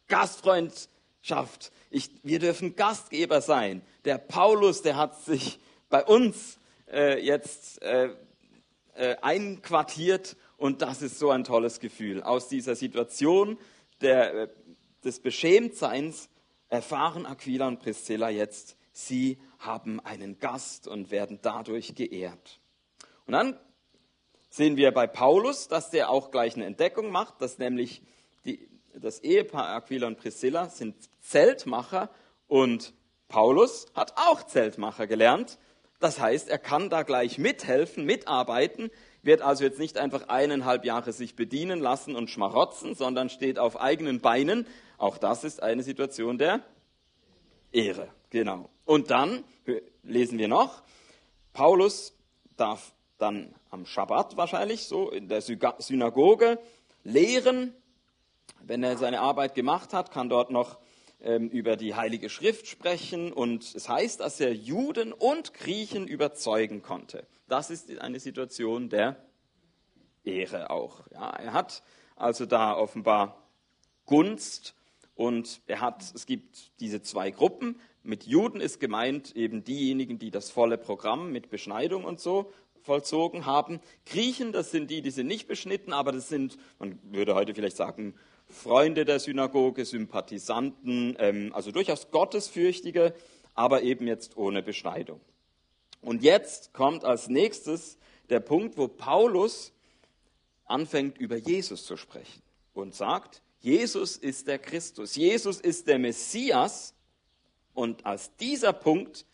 Gastfreundschaft. 0.07 1.71
Ich, 1.91 2.09
wir 2.23 2.39
dürfen 2.39 2.75
Gastgeber 2.75 3.41
sein. 3.41 3.83
Der 4.03 4.17
Paulus, 4.17 4.81
der 4.81 4.95
hat 4.95 5.21
sich 5.23 5.59
bei 5.89 6.03
uns 6.03 6.57
äh, 6.91 7.23
jetzt 7.23 7.81
äh, 7.83 8.15
äh, 8.95 9.15
einquartiert 9.21 10.35
und 10.57 10.81
das 10.81 11.01
ist 11.01 11.19
so 11.19 11.29
ein 11.31 11.43
tolles 11.43 11.79
Gefühl. 11.79 12.23
Aus 12.23 12.47
dieser 12.47 12.75
Situation 12.75 13.57
der, 14.01 14.33
äh, 14.33 14.47
des 15.03 15.19
Beschämtseins 15.19 16.29
erfahren 16.69 17.25
Aquila 17.25 17.67
und 17.67 17.79
Priscilla 17.79 18.29
jetzt, 18.29 18.77
sie 18.91 19.37
haben 19.59 19.99
einen 19.99 20.39
Gast 20.39 20.87
und 20.87 21.11
werden 21.11 21.39
dadurch 21.41 21.95
geehrt. 21.95 22.59
Und 23.25 23.33
dann 23.33 23.59
sehen 24.49 24.77
wir 24.77 24.91
bei 24.91 25.07
Paulus, 25.07 25.67
dass 25.67 25.89
der 25.89 26.09
auch 26.09 26.31
gleich 26.31 26.55
eine 26.55 26.65
Entdeckung 26.65 27.11
macht, 27.11 27.41
dass 27.41 27.57
nämlich 27.57 28.01
die, 28.45 28.69
das 28.93 29.19
Ehepaar 29.19 29.75
Aquila 29.75 30.07
und 30.07 30.17
Priscilla 30.17 30.69
sind 30.69 30.95
Zeltmacher 31.21 32.09
und 32.47 32.93
Paulus 33.27 33.87
hat 33.93 34.13
auch 34.15 34.43
Zeltmacher 34.43 35.07
gelernt. 35.07 35.57
Das 35.99 36.19
heißt, 36.19 36.49
er 36.49 36.57
kann 36.57 36.89
da 36.89 37.03
gleich 37.03 37.37
mithelfen, 37.37 38.05
mitarbeiten, 38.05 38.91
wird 39.21 39.41
also 39.41 39.63
jetzt 39.63 39.79
nicht 39.79 39.97
einfach 39.97 40.27
eineinhalb 40.27 40.85
Jahre 40.85 41.13
sich 41.13 41.35
bedienen 41.35 41.79
lassen 41.79 42.15
und 42.15 42.29
schmarotzen, 42.29 42.95
sondern 42.95 43.29
steht 43.29 43.57
auf 43.57 43.79
eigenen 43.79 44.21
Beinen. 44.21 44.67
Auch 44.97 45.17
das 45.17 45.43
ist 45.43 45.63
eine 45.63 45.83
Situation 45.83 46.37
der 46.37 46.61
Ehre. 47.71 48.09
Genau. 48.29 48.69
Und 48.85 49.09
dann 49.09 49.43
lesen 50.03 50.37
wir 50.37 50.47
noch, 50.47 50.83
Paulus 51.53 52.15
darf 52.57 52.93
dann 53.17 53.55
am 53.69 53.85
Schabbat 53.85 54.37
wahrscheinlich 54.37 54.85
so 54.85 55.09
in 55.09 55.27
der 55.27 55.41
Synagoge 55.41 56.59
lehren. 57.03 57.73
Wenn 58.61 58.83
er 58.83 58.97
seine 58.97 59.21
Arbeit 59.21 59.55
gemacht 59.55 59.93
hat, 59.93 60.11
kann 60.11 60.29
dort 60.29 60.51
noch 60.51 60.77
ähm, 61.25 61.49
über 61.49 61.75
die 61.75 61.95
Heilige 61.95 62.29
Schrift 62.29 62.67
sprechen 62.67 63.33
und 63.33 63.75
es 63.75 63.89
heißt, 63.89 64.19
dass 64.19 64.39
er 64.39 64.53
Juden 64.53 65.11
und 65.11 65.53
Griechen 65.53 66.07
überzeugen 66.07 66.81
konnte. 66.81 67.27
Das 67.47 67.71
ist 67.71 67.99
eine 67.99 68.19
Situation 68.19 68.89
der 68.89 69.17
Ehre 70.23 70.69
auch. 70.69 71.07
Ja, 71.11 71.31
er 71.31 71.53
hat 71.53 71.83
also 72.15 72.45
da 72.45 72.77
offenbar 72.77 73.49
Gunst 74.05 74.75
und 75.15 75.61
er 75.65 75.81
hat, 75.81 76.03
es 76.13 76.25
gibt 76.27 76.79
diese 76.79 77.01
zwei 77.01 77.31
Gruppen. 77.31 77.79
Mit 78.03 78.25
Juden 78.25 78.61
ist 78.61 78.79
gemeint 78.79 79.35
eben 79.35 79.63
diejenigen, 79.63 80.19
die 80.19 80.29
das 80.29 80.51
volle 80.51 80.77
Programm 80.77 81.31
mit 81.31 81.49
Beschneidung 81.49 82.05
und 82.05 82.19
so 82.19 82.53
vollzogen 82.83 83.47
haben. 83.47 83.79
Griechen, 84.05 84.51
das 84.51 84.69
sind 84.69 84.91
die, 84.91 85.01
die 85.01 85.09
sind 85.09 85.25
nicht 85.25 85.47
beschnitten, 85.47 85.91
aber 85.91 86.11
das 86.11 86.29
sind, 86.29 86.57
man 86.77 86.99
würde 87.03 87.33
heute 87.33 87.55
vielleicht 87.55 87.77
sagen, 87.77 88.13
Freunde 88.55 89.05
der 89.05 89.19
Synagoge, 89.19 89.85
Sympathisanten, 89.85 91.15
ähm, 91.19 91.51
also 91.53 91.71
durchaus 91.71 92.09
Gottesfürchtige, 92.09 93.13
aber 93.53 93.83
eben 93.83 94.07
jetzt 94.07 94.37
ohne 94.37 94.63
Beschneidung. 94.63 95.21
Und 96.01 96.23
jetzt 96.23 96.73
kommt 96.73 97.03
als 97.03 97.27
nächstes 97.27 97.97
der 98.29 98.39
Punkt, 98.39 98.77
wo 98.77 98.87
Paulus 98.87 99.73
anfängt, 100.65 101.17
über 101.17 101.35
Jesus 101.35 101.85
zu 101.85 101.97
sprechen 101.97 102.41
und 102.73 102.95
sagt, 102.95 103.41
Jesus 103.59 104.17
ist 104.17 104.47
der 104.47 104.59
Christus, 104.59 105.15
Jesus 105.15 105.59
ist 105.59 105.87
der 105.87 105.99
Messias. 105.99 106.93
Und 107.73 108.05
als 108.05 108.35
dieser 108.37 108.73
Punkt 108.73 109.25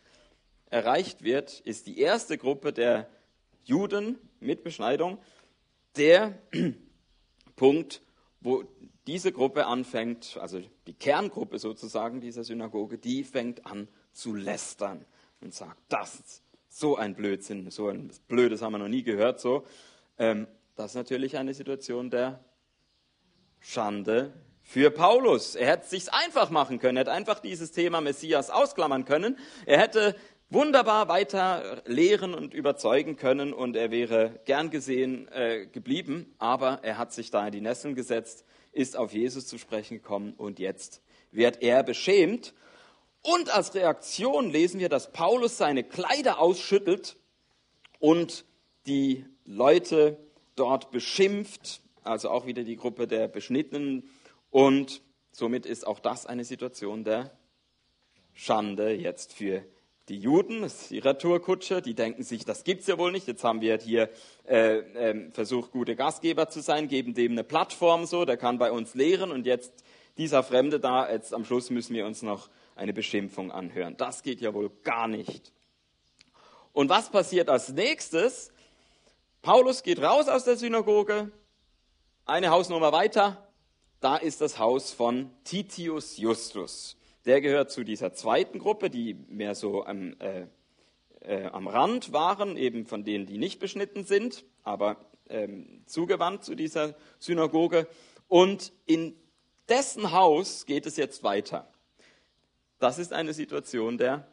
erreicht 0.70 1.22
wird, 1.22 1.60
ist 1.60 1.86
die 1.86 2.00
erste 2.00 2.38
Gruppe 2.38 2.72
der 2.72 3.08
Juden 3.64 4.18
mit 4.40 4.64
Beschneidung 4.64 5.18
der 5.96 6.38
Punkt, 7.56 8.00
wo 8.40 8.64
diese 9.06 9.32
Gruppe 9.32 9.66
anfängt, 9.66 10.38
also 10.40 10.60
die 10.86 10.94
Kerngruppe 10.94 11.58
sozusagen 11.58 12.20
dieser 12.20 12.44
Synagoge, 12.44 12.98
die 12.98 13.24
fängt 13.24 13.66
an 13.66 13.88
zu 14.12 14.34
lästern 14.34 15.04
und 15.40 15.54
sagt, 15.54 15.80
das 15.88 16.20
ist 16.20 16.42
so 16.68 16.96
ein 16.96 17.14
Blödsinn, 17.14 17.70
so 17.70 17.88
ein 17.88 18.12
Blödes 18.28 18.62
haben 18.62 18.72
wir 18.72 18.78
noch 18.78 18.88
nie 18.88 19.02
gehört. 19.02 19.40
So, 19.40 19.66
ähm, 20.18 20.46
das 20.76 20.92
ist 20.92 20.94
natürlich 20.94 21.36
eine 21.36 21.52
Situation 21.52 22.10
der 22.10 22.44
Schande 23.60 24.32
für 24.62 24.90
Paulus. 24.90 25.54
Er 25.54 25.68
hätte 25.68 25.84
es 25.84 25.90
sich 25.90 26.12
einfach 26.12 26.50
machen 26.50 26.78
können, 26.78 26.96
er 26.96 27.00
hätte 27.02 27.12
einfach 27.12 27.40
dieses 27.40 27.72
Thema 27.72 28.00
Messias 28.00 28.50
ausklammern 28.50 29.04
können. 29.04 29.36
Er 29.66 29.78
hätte 29.78 30.14
wunderbar 30.48 31.08
weiter 31.08 31.82
lehren 31.86 32.34
und 32.34 32.54
überzeugen 32.54 33.16
können 33.16 33.52
und 33.52 33.74
er 33.74 33.90
wäre 33.90 34.40
gern 34.44 34.70
gesehen 34.70 35.28
äh, 35.28 35.66
geblieben, 35.66 36.34
aber 36.38 36.80
er 36.82 36.98
hat 36.98 37.12
sich 37.12 37.30
da 37.30 37.46
in 37.46 37.52
die 37.52 37.60
Nesseln 37.60 37.94
gesetzt 37.94 38.44
ist 38.72 38.96
auf 38.96 39.12
Jesus 39.12 39.46
zu 39.46 39.58
sprechen 39.58 39.98
gekommen 39.98 40.34
und 40.36 40.58
jetzt 40.58 41.02
wird 41.30 41.62
er 41.62 41.82
beschämt. 41.82 42.54
Und 43.22 43.54
als 43.54 43.74
Reaktion 43.74 44.50
lesen 44.50 44.80
wir, 44.80 44.88
dass 44.88 45.12
Paulus 45.12 45.56
seine 45.56 45.84
Kleider 45.84 46.40
ausschüttelt 46.40 47.16
und 48.00 48.44
die 48.86 49.24
Leute 49.44 50.18
dort 50.56 50.90
beschimpft, 50.90 51.82
also 52.02 52.30
auch 52.30 52.46
wieder 52.46 52.64
die 52.64 52.76
Gruppe 52.76 53.06
der 53.06 53.28
Beschnittenen. 53.28 54.10
Und 54.50 55.02
somit 55.30 55.66
ist 55.66 55.86
auch 55.86 56.00
das 56.00 56.26
eine 56.26 56.44
Situation 56.44 57.04
der 57.04 57.36
Schande 58.32 58.92
jetzt 58.92 59.32
für 59.32 59.64
die 60.08 60.18
Juden, 60.18 60.62
das 60.62 60.82
ist 60.82 60.90
die 60.90 60.98
Retourkutsche, 60.98 61.80
die 61.80 61.94
denken 61.94 62.22
sich, 62.22 62.44
das 62.44 62.64
gibt's 62.64 62.86
ja 62.86 62.98
wohl 62.98 63.12
nicht. 63.12 63.26
Jetzt 63.26 63.44
haben 63.44 63.60
wir 63.60 63.78
hier 63.78 64.10
äh, 64.48 64.78
äh, 64.78 65.30
versucht, 65.30 65.70
gute 65.70 65.94
Gastgeber 65.94 66.48
zu 66.48 66.60
sein, 66.60 66.88
geben 66.88 67.14
dem 67.14 67.32
eine 67.32 67.44
Plattform 67.44 68.06
so, 68.06 68.24
der 68.24 68.36
kann 68.36 68.58
bei 68.58 68.72
uns 68.72 68.94
lehren 68.94 69.30
und 69.30 69.46
jetzt 69.46 69.84
dieser 70.18 70.42
Fremde 70.42 70.80
da, 70.80 71.10
jetzt 71.10 71.32
am 71.32 71.44
Schluss 71.44 71.70
müssen 71.70 71.94
wir 71.94 72.04
uns 72.04 72.22
noch 72.22 72.50
eine 72.74 72.92
Beschimpfung 72.92 73.52
anhören. 73.52 73.96
Das 73.96 74.22
geht 74.22 74.40
ja 74.40 74.52
wohl 74.54 74.70
gar 74.82 75.08
nicht. 75.08 75.52
Und 76.72 76.88
was 76.88 77.10
passiert 77.10 77.48
als 77.48 77.68
nächstes? 77.70 78.50
Paulus 79.40 79.82
geht 79.82 80.00
raus 80.00 80.28
aus 80.28 80.44
der 80.44 80.56
Synagoge, 80.56 81.30
eine 82.24 82.50
Hausnummer 82.50 82.92
weiter, 82.92 83.48
da 84.00 84.16
ist 84.16 84.40
das 84.40 84.58
Haus 84.58 84.92
von 84.92 85.30
Titius 85.44 86.16
Justus. 86.16 86.96
Der 87.24 87.40
gehört 87.40 87.70
zu 87.70 87.84
dieser 87.84 88.12
zweiten 88.12 88.58
Gruppe, 88.58 88.90
die 88.90 89.14
mehr 89.14 89.54
so 89.54 89.84
am, 89.84 90.16
äh, 90.18 90.46
äh, 91.20 91.46
am 91.46 91.68
Rand 91.68 92.12
waren, 92.12 92.56
eben 92.56 92.84
von 92.84 93.04
denen, 93.04 93.26
die 93.26 93.38
nicht 93.38 93.60
beschnitten 93.60 94.04
sind, 94.04 94.44
aber 94.64 94.96
ähm, 95.28 95.82
zugewandt 95.86 96.44
zu 96.44 96.54
dieser 96.54 96.94
Synagoge. 97.18 97.86
Und 98.26 98.72
in 98.86 99.14
dessen 99.68 100.12
Haus 100.12 100.66
geht 100.66 100.86
es 100.86 100.96
jetzt 100.96 101.22
weiter. 101.22 101.72
Das 102.78 102.98
ist 102.98 103.12
eine 103.12 103.32
Situation 103.32 103.98
der 103.98 104.26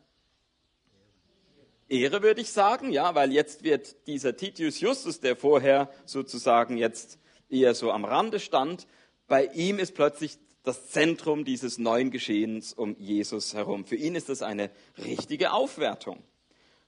Ehre, 1.87 2.21
würde 2.21 2.41
ich 2.41 2.51
sagen, 2.51 2.91
ja, 2.91 3.15
weil 3.15 3.31
jetzt 3.31 3.63
wird 3.63 4.07
dieser 4.07 4.35
Titius 4.35 4.79
Justus, 4.79 5.19
der 5.19 5.35
vorher 5.35 5.91
sozusagen 6.05 6.77
jetzt 6.77 7.19
eher 7.49 7.73
so 7.73 7.91
am 7.91 8.05
Rande 8.05 8.39
stand, 8.39 8.87
bei 9.27 9.45
ihm 9.45 9.79
ist 9.79 9.95
plötzlich 9.95 10.37
das 10.69 10.91
Zentrum 10.91 11.45
dieses 11.45 11.79
neuen 11.79 12.11
Geschehens 12.11 12.73
um 12.73 12.95
Jesus 12.99 13.55
herum. 13.55 13.85
Für 13.85 13.95
ihn 13.95 14.13
ist 14.13 14.29
das 14.29 14.43
eine 14.43 14.69
richtige 14.99 15.51
Aufwertung. 15.51 16.21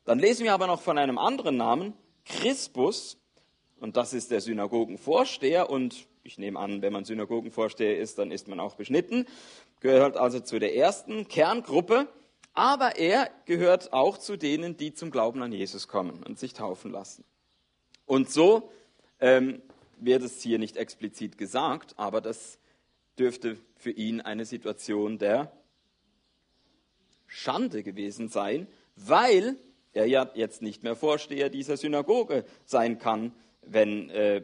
Dann 0.06 0.20
lesen 0.20 0.44
wir 0.44 0.54
aber 0.54 0.68
noch 0.68 0.84
von 0.84 1.00
einem 1.00 1.18
anderen 1.18 1.58
Namen, 1.58 1.94
Crispus, 2.24 3.18
und 3.80 3.98
das 3.98 4.14
ist 4.14 4.30
der 4.30 4.40
Synagogenvorsteher, 4.40 5.72
und 5.72 6.06
ich 6.22 6.38
nehme 6.38 6.60
an, 6.60 6.84
wenn 6.84 6.94
man 6.94 7.06
Synagogenvorsteher 7.06 7.98
ist, 7.98 8.20
dann 8.20 8.30
ist 8.30 8.48
man 8.48 8.60
auch 8.60 8.76
beschnitten, 8.76 9.26
gehört 9.80 10.16
also 10.16 10.40
zu 10.42 10.60
der 10.60 10.76
ersten 10.76 11.28
Kerngruppe, 11.28 12.08
aber 12.54 12.98
er 12.98 13.32
gehört 13.46 13.94
auch 13.94 14.20
zu 14.20 14.38
denen, 14.38 14.78
die 14.78 14.94
zum 14.94 15.10
Glauben 15.10 15.42
an 15.42 15.52
Jesus 15.52 15.88
kommen 15.88 16.22
und 16.22 16.38
sich 16.38 16.54
taufen 16.54 16.92
lassen. 16.92 17.24
Und 18.06 18.30
so 18.30 18.70
ähm, 19.20 19.60
wird 19.98 20.22
es 20.22 20.40
hier 20.44 20.60
nicht 20.60 20.78
explizit 20.78 21.40
gesagt, 21.40 21.96
aber 21.98 22.22
das 22.22 22.60
dürfte 23.18 23.58
für 23.76 23.92
ihn 23.92 24.22
eine 24.22 24.46
Situation 24.46 25.18
der 25.18 25.52
Schande 27.28 27.84
gewesen 27.84 28.28
sein, 28.28 28.68
weil 28.96 29.58
er 29.94 30.06
ja 30.06 30.30
jetzt 30.36 30.62
nicht 30.62 30.84
mehr 30.84 30.96
Vorsteher 30.96 31.50
dieser 31.50 31.78
Synagoge 31.78 32.46
sein 32.66 33.00
kann, 33.00 33.34
wenn 33.62 34.10
äh, 34.10 34.44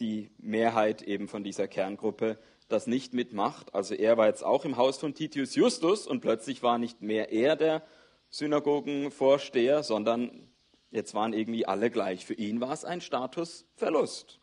die 0.00 0.30
Mehrheit 0.38 1.02
eben 1.02 1.28
von 1.28 1.44
dieser 1.44 1.68
Kerngruppe 1.68 2.38
das 2.68 2.86
nicht 2.86 3.14
mitmacht. 3.14 3.74
Also 3.74 3.94
er 3.94 4.16
war 4.16 4.26
jetzt 4.26 4.44
auch 4.44 4.64
im 4.64 4.76
Haus 4.76 4.98
von 4.98 5.14
Titius 5.14 5.54
Justus 5.54 6.06
und 6.06 6.20
plötzlich 6.20 6.62
war 6.62 6.78
nicht 6.78 7.00
mehr 7.00 7.30
er 7.30 7.56
der 7.56 7.82
Synagogenvorsteher, 8.30 9.82
sondern 9.82 10.50
jetzt 10.90 11.14
waren 11.14 11.32
irgendwie 11.32 11.66
alle 11.66 11.90
gleich. 11.90 12.26
Für 12.26 12.34
ihn 12.34 12.60
war 12.60 12.72
es 12.72 12.84
ein 12.84 13.00
Statusverlust. 13.00 14.40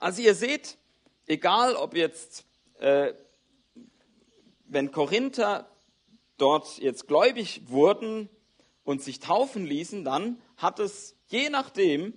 Also 0.00 0.22
ihr 0.22 0.34
seht, 0.34 0.78
egal 1.26 1.74
ob 1.74 1.96
jetzt, 1.96 2.44
äh, 2.78 3.14
wenn 4.66 4.92
Korinther 4.92 5.68
dort 6.36 6.78
jetzt 6.78 7.08
gläubig 7.08 7.62
wurden 7.66 8.28
und 8.84 9.02
sich 9.02 9.20
taufen 9.20 9.64
ließen, 9.64 10.04
dann 10.04 10.40
hat 10.56 10.78
es 10.78 11.16
je 11.26 11.50
nachdem 11.50 12.14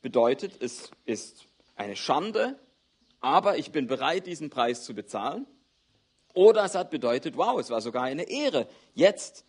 bedeutet, 0.00 0.60
es 0.60 0.90
ist 1.04 1.46
eine 1.76 1.96
Schande, 1.96 2.58
aber 3.20 3.56
ich 3.58 3.72
bin 3.72 3.86
bereit, 3.86 4.26
diesen 4.26 4.50
Preis 4.50 4.84
zu 4.84 4.94
bezahlen. 4.94 5.46
Oder 6.34 6.64
es 6.64 6.74
hat 6.74 6.90
bedeutet, 6.90 7.36
wow, 7.36 7.58
es 7.58 7.70
war 7.70 7.80
sogar 7.80 8.02
eine 8.02 8.28
Ehre. 8.28 8.68
Jetzt, 8.94 9.44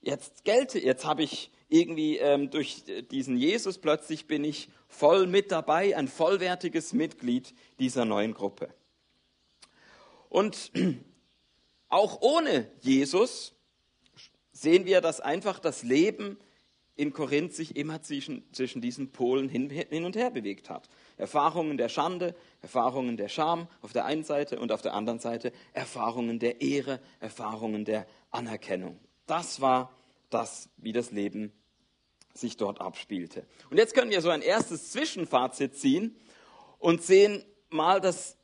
jetzt 0.00 0.44
gelte, 0.44 0.78
jetzt 0.78 1.04
habe 1.04 1.24
ich 1.24 1.50
irgendwie 1.68 2.16
ähm, 2.16 2.50
durch 2.50 2.84
diesen 3.10 3.36
Jesus 3.36 3.78
plötzlich 3.78 4.26
bin 4.26 4.44
ich 4.44 4.70
voll 4.86 5.26
mit 5.26 5.52
dabei, 5.52 5.96
ein 5.96 6.08
vollwertiges 6.08 6.92
Mitglied 6.92 7.54
dieser 7.78 8.04
neuen 8.04 8.32
Gruppe. 8.32 8.72
Und 10.28 10.72
auch 11.88 12.20
ohne 12.20 12.70
Jesus 12.80 13.54
sehen 14.52 14.84
wir, 14.86 15.00
dass 15.00 15.20
einfach 15.20 15.58
das 15.58 15.82
Leben 15.82 16.38
in 16.96 17.12
Korinth 17.12 17.54
sich 17.54 17.76
immer 17.76 18.02
zwischen, 18.02 18.42
zwischen 18.52 18.82
diesen 18.82 19.12
Polen 19.12 19.48
hin, 19.48 19.70
hin 19.70 20.04
und 20.04 20.16
her 20.16 20.32
bewegt 20.32 20.68
hat. 20.68 20.88
Erfahrungen 21.16 21.76
der 21.76 21.88
Schande, 21.88 22.34
Erfahrungen 22.60 23.16
der 23.16 23.28
Scham 23.28 23.68
auf 23.82 23.92
der 23.92 24.04
einen 24.04 24.24
Seite 24.24 24.58
und 24.58 24.72
auf 24.72 24.82
der 24.82 24.94
anderen 24.94 25.20
Seite 25.20 25.52
Erfahrungen 25.72 26.40
der 26.40 26.60
Ehre, 26.60 27.00
Erfahrungen 27.20 27.84
der 27.84 28.04
Anerkennung. 28.32 28.98
Das 29.26 29.60
war 29.60 29.94
das, 30.28 30.70
wie 30.76 30.92
das 30.92 31.12
Leben 31.12 31.52
sich 32.34 32.56
dort 32.56 32.80
abspielte. 32.80 33.46
Und 33.70 33.76
jetzt 33.76 33.94
können 33.94 34.10
wir 34.10 34.20
so 34.20 34.30
ein 34.30 34.42
erstes 34.42 34.90
Zwischenfazit 34.90 35.76
ziehen 35.76 36.16
und 36.80 37.02
sehen 37.02 37.44
mal, 37.70 38.00
dass 38.00 38.36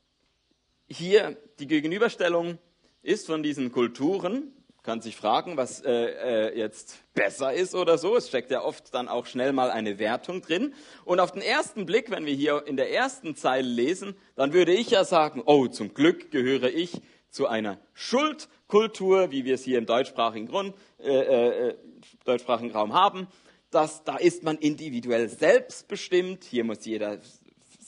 hier 0.87 1.37
die 1.59 1.67
Gegenüberstellung 1.67 2.59
ist 3.03 3.27
von 3.27 3.43
diesen 3.43 3.73
Kulturen, 3.73 4.53
kann 4.83 5.01
sich 5.01 5.17
fragen, 5.17 5.57
was 5.57 5.81
äh, 5.81 5.91
äh, 5.91 6.59
jetzt 6.59 7.05
besser 7.15 7.55
ist 7.55 7.75
oder 7.75 7.97
so. 7.97 8.17
Es 8.17 8.29
steckt 8.29 8.51
ja 8.51 8.63
oft 8.63 8.93
dann 8.93 9.09
auch 9.09 9.25
schnell 9.25 9.55
mal 9.55 9.71
eine 9.71 9.99
Wertung 9.99 10.43
drin. 10.43 10.75
Und 11.07 11.21
auf 11.21 11.33
den 11.33 11.41
ersten 11.41 11.87
Blick, 11.87 12.11
wenn 12.11 12.27
wir 12.27 12.35
hier 12.35 12.67
in 12.67 12.77
der 12.77 12.93
ersten 12.93 13.35
Zeile 13.35 13.67
lesen, 13.67 14.15
dann 14.37 14.53
würde 14.53 14.73
ich 14.73 14.91
ja 14.91 15.05
sagen, 15.05 15.43
oh, 15.47 15.69
zum 15.69 15.95
Glück 15.95 16.31
gehöre 16.31 16.69
ich 16.69 17.01
zu 17.31 17.47
einer 17.47 17.79
Schuldkultur, 17.95 19.31
wie 19.31 19.47
wir 19.47 19.55
es 19.55 19.65
hier 19.65 19.79
im 19.79 19.87
deutschsprachigen, 19.87 20.49
Grund, 20.49 20.75
äh, 20.99 21.69
äh, 21.69 21.75
deutschsprachigen 22.27 22.71
Raum 22.71 22.93
haben. 22.93 23.27
Das, 23.71 24.05
da 24.05 24.17
ist 24.17 24.43
man 24.43 24.59
individuell 24.59 25.31
selbstbestimmt. 25.31 26.45
Hier 26.45 26.63
muss 26.63 26.85
jeder 26.85 27.21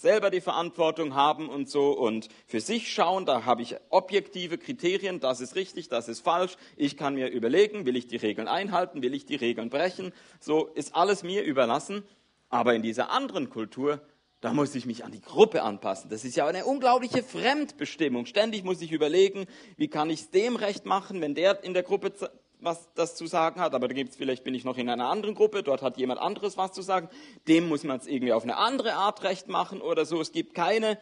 selber 0.00 0.30
die 0.30 0.40
Verantwortung 0.40 1.14
haben 1.14 1.48
und 1.48 1.68
so 1.68 1.92
und 1.92 2.28
für 2.46 2.60
sich 2.60 2.92
schauen. 2.92 3.26
Da 3.26 3.44
habe 3.44 3.62
ich 3.62 3.76
objektive 3.90 4.58
Kriterien, 4.58 5.20
das 5.20 5.40
ist 5.40 5.56
richtig, 5.56 5.88
das 5.88 6.08
ist 6.08 6.20
falsch. 6.20 6.56
Ich 6.76 6.96
kann 6.96 7.14
mir 7.14 7.28
überlegen, 7.28 7.86
will 7.86 7.96
ich 7.96 8.06
die 8.06 8.16
Regeln 8.16 8.48
einhalten, 8.48 9.02
will 9.02 9.14
ich 9.14 9.24
die 9.24 9.36
Regeln 9.36 9.70
brechen. 9.70 10.12
So 10.40 10.66
ist 10.66 10.94
alles 10.94 11.22
mir 11.22 11.42
überlassen. 11.42 12.04
Aber 12.48 12.74
in 12.74 12.82
dieser 12.82 13.10
anderen 13.10 13.50
Kultur, 13.50 14.00
da 14.40 14.52
muss 14.52 14.74
ich 14.74 14.86
mich 14.86 15.04
an 15.04 15.12
die 15.12 15.20
Gruppe 15.20 15.62
anpassen. 15.62 16.10
Das 16.10 16.24
ist 16.24 16.36
ja 16.36 16.46
eine 16.46 16.66
unglaubliche 16.66 17.22
Fremdbestimmung. 17.22 18.26
Ständig 18.26 18.64
muss 18.64 18.82
ich 18.82 18.92
überlegen, 18.92 19.46
wie 19.76 19.88
kann 19.88 20.10
ich 20.10 20.20
es 20.20 20.30
dem 20.30 20.56
recht 20.56 20.84
machen, 20.84 21.20
wenn 21.20 21.34
der 21.34 21.64
in 21.64 21.74
der 21.74 21.82
Gruppe 21.82 22.12
was 22.60 22.92
das 22.94 23.14
zu 23.14 23.26
sagen 23.26 23.60
hat, 23.60 23.74
aber 23.74 23.88
da 23.88 23.94
gibt 23.94 24.10
es 24.10 24.16
vielleicht, 24.16 24.44
bin 24.44 24.54
ich 24.54 24.64
noch 24.64 24.78
in 24.78 24.88
einer 24.88 25.08
anderen 25.08 25.34
Gruppe, 25.34 25.62
dort 25.62 25.82
hat 25.82 25.98
jemand 25.98 26.20
anderes 26.20 26.56
was 26.56 26.72
zu 26.72 26.82
sagen, 26.82 27.08
dem 27.48 27.68
muss 27.68 27.84
man 27.84 27.98
es 27.98 28.06
irgendwie 28.06 28.32
auf 28.32 28.42
eine 28.42 28.56
andere 28.56 28.94
Art 28.94 29.22
recht 29.22 29.48
machen 29.48 29.80
oder 29.80 30.04
so. 30.04 30.20
Es 30.20 30.32
gibt 30.32 30.54
keine 30.54 30.98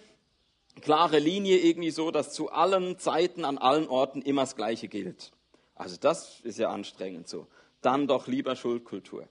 klare 0.81 1.19
Linie 1.19 1.59
irgendwie 1.59 1.91
so, 1.91 2.11
dass 2.11 2.33
zu 2.33 2.51
allen 2.51 2.99
Zeiten, 2.99 3.45
an 3.45 3.59
allen 3.59 3.89
Orten 3.89 4.23
immer 4.23 4.43
das 4.43 4.57
Gleiche 4.57 4.89
gilt. 4.89 5.33
Also 5.75 5.97
das 5.99 6.41
ist 6.41 6.59
ja 6.59 6.71
anstrengend 6.71 7.29
so. 7.29 7.47
Dann 7.81 8.07
doch 8.07 8.27
lieber 8.27 8.57
Schuldkultur. 8.57 9.29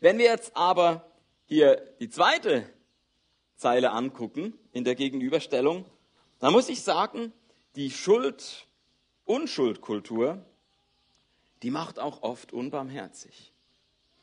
Wenn 0.00 0.18
wir 0.18 0.26
jetzt 0.26 0.56
aber 0.56 1.04
hier 1.46 1.82
die 2.00 2.08
zweite 2.08 2.68
Zeile 3.56 3.90
angucken 3.90 4.54
in 4.72 4.84
der 4.84 4.94
Gegenüberstellung, 4.94 5.84
dann 6.38 6.52
muss 6.52 6.68
ich 6.68 6.82
sagen, 6.82 7.32
die 7.74 7.90
Schuld-Unschuld-Kultur, 7.90 10.44
die 11.62 11.70
macht 11.70 11.98
auch 11.98 12.22
oft 12.22 12.52
unbarmherzig. 12.52 13.52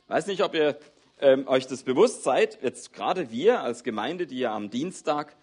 Weiß 0.08 0.28
nicht, 0.28 0.44
ob 0.44 0.54
ihr 0.54 0.78
ähm, 1.20 1.48
euch 1.48 1.68
das 1.68 1.84
bewusst 1.84 2.24
seid, 2.24 2.62
jetzt 2.62 2.94
gerade 2.94 3.32
wir 3.32 3.62
als 3.62 3.84
Gemeinde, 3.84 4.28
die 4.28 4.40
ja 4.40 4.56
am 4.56 4.70
Dienstag 4.70 5.36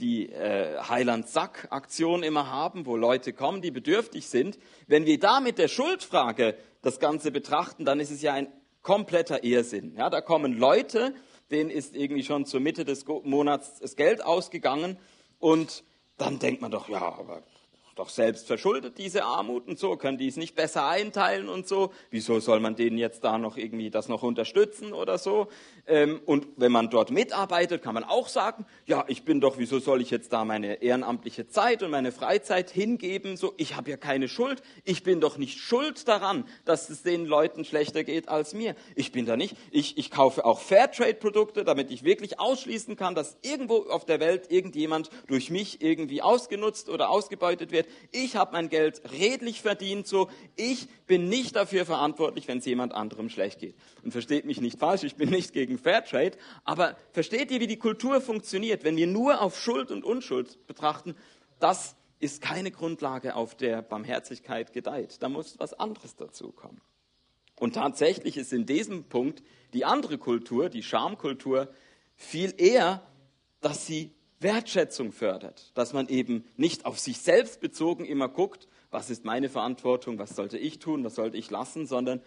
die 0.00 0.30
äh, 0.30 0.78
Heiland-Sack-Aktion 0.78 2.22
immer 2.22 2.50
haben, 2.50 2.86
wo 2.86 2.96
Leute 2.96 3.32
kommen, 3.32 3.62
die 3.62 3.70
bedürftig 3.70 4.28
sind. 4.28 4.58
Wenn 4.86 5.06
wir 5.06 5.18
da 5.18 5.40
mit 5.40 5.58
der 5.58 5.68
Schuldfrage 5.68 6.56
das 6.82 7.00
Ganze 7.00 7.32
betrachten, 7.32 7.84
dann 7.84 7.98
ist 7.98 8.10
es 8.10 8.22
ja 8.22 8.32
ein 8.32 8.46
kompletter 8.82 9.42
Irrsinn. 9.42 9.94
Ja, 9.96 10.08
da 10.08 10.20
kommen 10.20 10.56
Leute, 10.56 11.14
denen 11.50 11.70
ist 11.70 11.96
irgendwie 11.96 12.22
schon 12.22 12.46
zur 12.46 12.60
Mitte 12.60 12.84
des 12.84 13.06
Monats 13.06 13.80
das 13.80 13.96
Geld 13.96 14.24
ausgegangen 14.24 14.98
und 15.40 15.82
dann 16.16 16.38
denkt 16.38 16.60
man 16.60 16.70
doch, 16.70 16.88
ja, 16.88 17.00
aber 17.00 17.42
doch 17.98 18.08
selbst 18.10 18.46
verschuldet, 18.46 18.96
diese 18.98 19.24
Armut 19.24 19.66
und 19.66 19.78
so, 19.78 19.96
können 19.96 20.18
die 20.18 20.28
es 20.28 20.36
nicht 20.36 20.54
besser 20.54 20.86
einteilen 20.86 21.48
und 21.48 21.66
so. 21.66 21.92
Wieso 22.10 22.38
soll 22.38 22.60
man 22.60 22.76
denen 22.76 22.96
jetzt 22.96 23.24
da 23.24 23.38
noch 23.38 23.56
irgendwie 23.56 23.90
das 23.90 24.08
noch 24.08 24.22
unterstützen 24.22 24.92
oder 24.92 25.18
so? 25.18 25.48
Ähm, 25.86 26.20
und 26.24 26.46
wenn 26.56 26.70
man 26.70 26.90
dort 26.90 27.10
mitarbeitet, 27.10 27.82
kann 27.82 27.94
man 27.94 28.04
auch 28.04 28.28
sagen, 28.28 28.66
ja, 28.86 29.04
ich 29.08 29.24
bin 29.24 29.40
doch, 29.40 29.58
wieso 29.58 29.80
soll 29.80 30.00
ich 30.00 30.10
jetzt 30.10 30.32
da 30.32 30.44
meine 30.44 30.80
ehrenamtliche 30.82 31.48
Zeit 31.48 31.82
und 31.82 31.90
meine 31.90 32.12
Freizeit 32.12 32.70
hingeben? 32.70 33.36
So, 33.36 33.52
ich 33.56 33.74
habe 33.74 33.90
ja 33.90 33.96
keine 33.96 34.28
Schuld. 34.28 34.62
Ich 34.84 35.02
bin 35.02 35.20
doch 35.20 35.36
nicht 35.36 35.58
schuld 35.58 36.06
daran, 36.06 36.44
dass 36.64 36.90
es 36.90 37.02
den 37.02 37.26
Leuten 37.26 37.64
schlechter 37.64 38.04
geht 38.04 38.28
als 38.28 38.54
mir. 38.54 38.76
Ich 38.94 39.10
bin 39.10 39.26
da 39.26 39.36
nicht. 39.36 39.56
Ich, 39.72 39.98
ich 39.98 40.12
kaufe 40.12 40.44
auch 40.44 40.60
Fairtrade-Produkte, 40.60 41.64
damit 41.64 41.90
ich 41.90 42.04
wirklich 42.04 42.38
ausschließen 42.38 42.94
kann, 42.94 43.16
dass 43.16 43.36
irgendwo 43.42 43.86
auf 43.88 44.04
der 44.04 44.20
Welt 44.20 44.52
irgendjemand 44.52 45.10
durch 45.26 45.50
mich 45.50 45.82
irgendwie 45.82 46.22
ausgenutzt 46.22 46.88
oder 46.88 47.10
ausgebeutet 47.10 47.72
wird. 47.72 47.87
Ich 48.10 48.36
habe 48.36 48.52
mein 48.52 48.68
Geld 48.68 49.02
redlich 49.10 49.62
verdient, 49.62 50.06
so. 50.06 50.28
Ich 50.56 50.88
bin 51.06 51.28
nicht 51.28 51.56
dafür 51.56 51.84
verantwortlich, 51.86 52.48
wenn 52.48 52.58
es 52.58 52.64
jemand 52.64 52.92
anderem 52.94 53.28
schlecht 53.28 53.60
geht. 53.60 53.74
Und 54.02 54.12
versteht 54.12 54.44
mich 54.44 54.60
nicht 54.60 54.78
falsch, 54.78 55.02
ich 55.04 55.16
bin 55.16 55.30
nicht 55.30 55.52
gegen 55.52 55.78
Fairtrade, 55.78 56.38
aber 56.64 56.96
versteht 57.12 57.50
ihr, 57.50 57.60
wie 57.60 57.66
die 57.66 57.78
Kultur 57.78 58.20
funktioniert, 58.20 58.84
wenn 58.84 58.96
wir 58.96 59.06
nur 59.06 59.40
auf 59.40 59.60
Schuld 59.60 59.90
und 59.90 60.04
Unschuld 60.04 60.66
betrachten? 60.66 61.14
Das 61.58 61.96
ist 62.20 62.42
keine 62.42 62.70
Grundlage, 62.70 63.34
auf 63.34 63.54
der 63.54 63.82
Barmherzigkeit 63.82 64.72
gedeiht. 64.72 65.22
Da 65.22 65.28
muss 65.28 65.58
was 65.58 65.74
anderes 65.74 66.16
dazu 66.16 66.52
kommen. 66.52 66.80
Und 67.56 67.74
tatsächlich 67.74 68.36
ist 68.36 68.52
in 68.52 68.66
diesem 68.66 69.04
Punkt 69.04 69.42
die 69.72 69.84
andere 69.84 70.18
Kultur, 70.18 70.68
die 70.68 70.82
Schamkultur, 70.82 71.68
viel 72.14 72.54
eher, 72.56 73.02
dass 73.60 73.86
sie 73.86 74.12
Wertschätzung 74.40 75.12
fördert, 75.12 75.72
dass 75.74 75.92
man 75.92 76.08
eben 76.08 76.44
nicht 76.56 76.86
auf 76.86 76.98
sich 76.98 77.18
selbst 77.18 77.60
bezogen 77.60 78.04
immer 78.04 78.28
guckt, 78.28 78.68
was 78.90 79.10
ist 79.10 79.24
meine 79.24 79.48
Verantwortung, 79.48 80.18
was 80.18 80.36
sollte 80.36 80.58
ich 80.58 80.78
tun, 80.78 81.04
was 81.04 81.16
sollte 81.16 81.36
ich 81.36 81.50
lassen, 81.50 81.86
sondern 81.86 82.22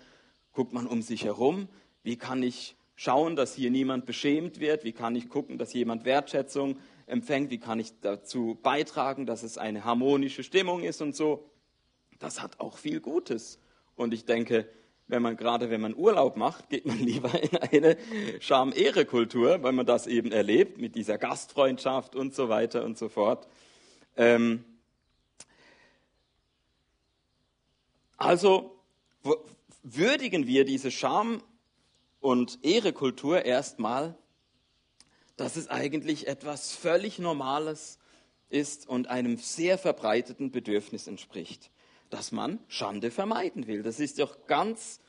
guckt 0.51 0.73
man 0.73 0.87
um 0.87 1.01
sich 1.01 1.23
herum, 1.23 1.69
wie 2.03 2.17
kann 2.17 2.43
ich 2.43 2.75
schauen, 2.95 3.35
dass 3.35 3.55
hier 3.55 3.71
niemand 3.71 4.05
beschämt 4.05 4.59
wird, 4.59 4.83
wie 4.83 4.91
kann 4.91 5.15
ich 5.15 5.29
gucken, 5.29 5.57
dass 5.57 5.73
jemand 5.73 6.05
Wertschätzung 6.05 6.77
empfängt, 7.07 7.49
wie 7.49 7.59
kann 7.59 7.79
ich 7.79 7.93
dazu 8.01 8.59
beitragen, 8.61 9.25
dass 9.25 9.43
es 9.43 9.57
eine 9.57 9.85
harmonische 9.85 10.43
Stimmung 10.43 10.83
ist 10.83 11.01
und 11.01 11.15
so. 11.15 11.49
Das 12.19 12.41
hat 12.41 12.59
auch 12.59 12.77
viel 12.77 12.99
Gutes. 12.99 13.59
Und 13.95 14.13
ich 14.13 14.25
denke, 14.25 14.69
wenn 15.11 15.21
man 15.21 15.35
gerade 15.35 15.69
wenn 15.69 15.81
man 15.81 15.93
Urlaub 15.95 16.37
macht, 16.37 16.69
geht 16.69 16.85
man 16.85 16.97
lieber 17.05 17.31
in 17.71 17.85
eine 17.85 17.97
Scham-Ehre-Kultur, 18.39 19.61
weil 19.61 19.73
man 19.73 19.85
das 19.85 20.07
eben 20.07 20.31
erlebt 20.31 20.77
mit 20.79 20.95
dieser 20.95 21.17
Gastfreundschaft 21.17 22.15
und 22.15 22.33
so 22.33 22.49
weiter 22.49 22.83
und 22.85 22.97
so 22.97 23.09
fort. 23.09 23.47
Ähm 24.15 24.63
also 28.17 28.79
würdigen 29.83 30.47
wir 30.47 30.63
diese 30.63 30.91
Scham- 30.91 31.43
und 32.21 32.59
Ehrekultur 32.63 33.43
erstmal, 33.43 34.15
dass 35.35 35.57
es 35.57 35.69
eigentlich 35.69 36.27
etwas 36.27 36.71
völlig 36.71 37.19
Normales 37.19 37.99
ist 38.49 38.87
und 38.87 39.07
einem 39.07 39.37
sehr 39.37 39.77
verbreiteten 39.77 40.51
Bedürfnis 40.51 41.07
entspricht, 41.07 41.71
dass 42.11 42.31
man 42.31 42.59
Schande 42.67 43.09
vermeiden 43.09 43.65
will. 43.65 43.81
Das 43.81 43.99
ist 43.99 44.19
doch 44.19 44.45
ganz 44.45 44.99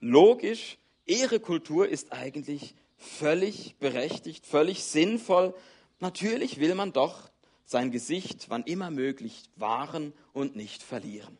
logisch. 0.00 0.78
Ehrekultur 1.04 1.88
ist 1.88 2.12
eigentlich 2.12 2.74
völlig 2.96 3.76
berechtigt, 3.78 4.46
völlig 4.46 4.84
sinnvoll. 4.84 5.54
Natürlich 6.00 6.58
will 6.60 6.74
man 6.74 6.92
doch 6.92 7.30
sein 7.66 7.90
Gesicht 7.90 8.46
wann 8.50 8.64
immer 8.64 8.90
möglich 8.90 9.50
wahren 9.56 10.12
und 10.32 10.56
nicht 10.56 10.82
verlieren. 10.82 11.38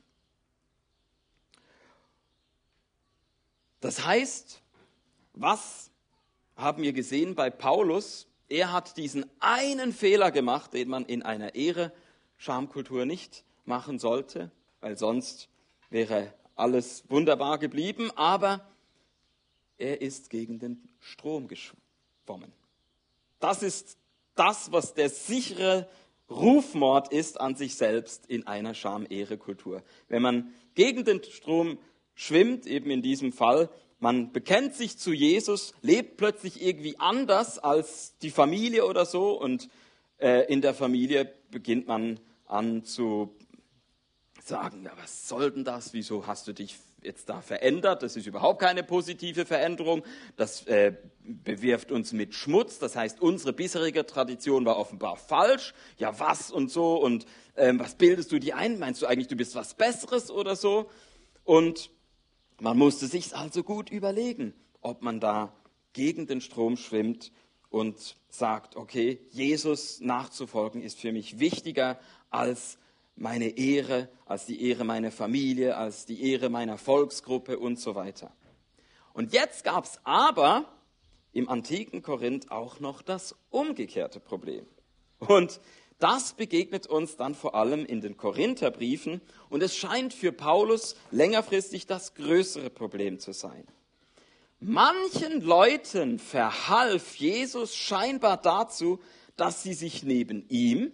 Das 3.80 4.04
heißt, 4.06 4.62
was 5.34 5.90
haben 6.56 6.82
wir 6.82 6.92
gesehen 6.92 7.34
bei 7.34 7.50
Paulus? 7.50 8.26
Er 8.48 8.72
hat 8.72 8.96
diesen 8.96 9.26
einen 9.40 9.92
Fehler 9.92 10.30
gemacht, 10.30 10.72
den 10.72 10.88
man 10.88 11.04
in 11.04 11.22
einer 11.22 11.54
Ehre-Schamkultur 11.54 13.04
nicht 13.04 13.44
machen 13.66 13.98
sollte, 13.98 14.50
weil 14.84 14.98
sonst 14.98 15.48
wäre 15.88 16.34
alles 16.56 17.04
wunderbar 17.08 17.58
geblieben, 17.58 18.10
aber 18.16 18.68
er 19.78 20.02
ist 20.02 20.28
gegen 20.28 20.58
den 20.58 20.90
Strom 21.00 21.48
geschwommen. 21.48 22.52
Das 23.40 23.62
ist 23.62 23.96
das, 24.34 24.72
was 24.72 24.92
der 24.92 25.08
sichere 25.08 25.88
Rufmord 26.28 27.10
ist 27.10 27.40
an 27.40 27.56
sich 27.56 27.76
selbst 27.76 28.26
in 28.26 28.46
einer 28.46 28.74
Scham-Ehre-Kultur. 28.74 29.82
Wenn 30.08 30.20
man 30.20 30.52
gegen 30.74 31.06
den 31.06 31.24
Strom 31.24 31.78
schwimmt, 32.14 32.66
eben 32.66 32.90
in 32.90 33.00
diesem 33.00 33.32
Fall. 33.32 33.70
Man 34.00 34.32
bekennt 34.32 34.74
sich 34.74 34.98
zu 34.98 35.14
Jesus, 35.14 35.72
lebt 35.80 36.18
plötzlich 36.18 36.60
irgendwie 36.60 36.98
anders 36.98 37.58
als 37.58 38.18
die 38.18 38.30
Familie 38.30 38.84
oder 38.84 39.06
so 39.06 39.40
und 39.40 39.70
äh, 40.18 40.44
in 40.52 40.60
der 40.60 40.74
Familie 40.74 41.32
beginnt 41.50 41.86
man 41.88 42.20
an 42.44 42.84
zu 42.84 43.34
sagen, 44.46 44.82
ja, 44.84 44.92
was 45.00 45.28
soll 45.28 45.50
denn 45.50 45.64
das? 45.64 45.92
Wieso 45.92 46.26
hast 46.26 46.46
du 46.46 46.52
dich 46.52 46.76
jetzt 47.02 47.28
da 47.28 47.40
verändert? 47.40 48.02
Das 48.02 48.16
ist 48.16 48.26
überhaupt 48.26 48.60
keine 48.60 48.82
positive 48.82 49.46
Veränderung. 49.46 50.02
Das 50.36 50.66
äh, 50.66 50.94
bewirft 51.22 51.90
uns 51.90 52.12
mit 52.12 52.34
Schmutz. 52.34 52.78
Das 52.78 52.96
heißt, 52.96 53.20
unsere 53.20 53.52
bisherige 53.52 54.04
Tradition 54.06 54.64
war 54.64 54.76
offenbar 54.76 55.16
falsch. 55.16 55.74
Ja, 55.98 56.18
was 56.18 56.50
und 56.50 56.70
so 56.70 56.96
und 56.96 57.26
ähm, 57.56 57.78
was 57.78 57.94
bildest 57.94 58.32
du 58.32 58.38
dir 58.38 58.56
ein? 58.56 58.78
Meinst 58.78 59.00
du 59.02 59.06
eigentlich, 59.06 59.28
du 59.28 59.36
bist 59.36 59.54
was 59.54 59.74
Besseres 59.74 60.30
oder 60.30 60.56
so? 60.56 60.90
Und 61.44 61.90
man 62.60 62.76
musste 62.76 63.06
sich 63.06 63.34
also 63.34 63.62
gut 63.62 63.90
überlegen, 63.90 64.54
ob 64.80 65.02
man 65.02 65.20
da 65.20 65.52
gegen 65.92 66.26
den 66.26 66.40
Strom 66.40 66.76
schwimmt 66.76 67.32
und 67.70 68.16
sagt, 68.28 68.76
okay, 68.76 69.20
Jesus 69.30 70.00
nachzufolgen 70.00 70.82
ist 70.82 71.00
für 71.00 71.12
mich 71.12 71.38
wichtiger 71.38 71.98
als 72.30 72.78
meine 73.16 73.56
Ehre, 73.56 74.08
als 74.26 74.46
die 74.46 74.68
Ehre 74.68 74.84
meiner 74.84 75.10
Familie, 75.10 75.76
als 75.76 76.06
die 76.06 76.30
Ehre 76.30 76.48
meiner 76.48 76.78
Volksgruppe 76.78 77.58
und 77.58 77.78
so 77.78 77.94
weiter. 77.94 78.32
Und 79.12 79.32
jetzt 79.32 79.64
gab 79.64 79.84
es 79.84 80.00
aber 80.04 80.64
im 81.32 81.48
antiken 81.48 82.02
Korinth 82.02 82.50
auch 82.50 82.80
noch 82.80 83.02
das 83.02 83.36
umgekehrte 83.50 84.20
Problem. 84.20 84.66
Und 85.18 85.60
das 85.98 86.32
begegnet 86.34 86.86
uns 86.86 87.16
dann 87.16 87.34
vor 87.34 87.54
allem 87.54 87.86
in 87.86 88.00
den 88.00 88.16
Korintherbriefen 88.16 89.20
und 89.48 89.62
es 89.62 89.76
scheint 89.76 90.12
für 90.12 90.32
Paulus 90.32 90.96
längerfristig 91.12 91.86
das 91.86 92.14
größere 92.14 92.70
Problem 92.70 93.20
zu 93.20 93.32
sein. 93.32 93.64
Manchen 94.60 95.40
Leuten 95.40 96.18
verhalf 96.18 97.16
Jesus 97.16 97.76
scheinbar 97.76 98.36
dazu, 98.38 99.00
dass 99.36 99.62
sie 99.62 99.74
sich 99.74 100.02
neben 100.02 100.48
ihm 100.48 100.92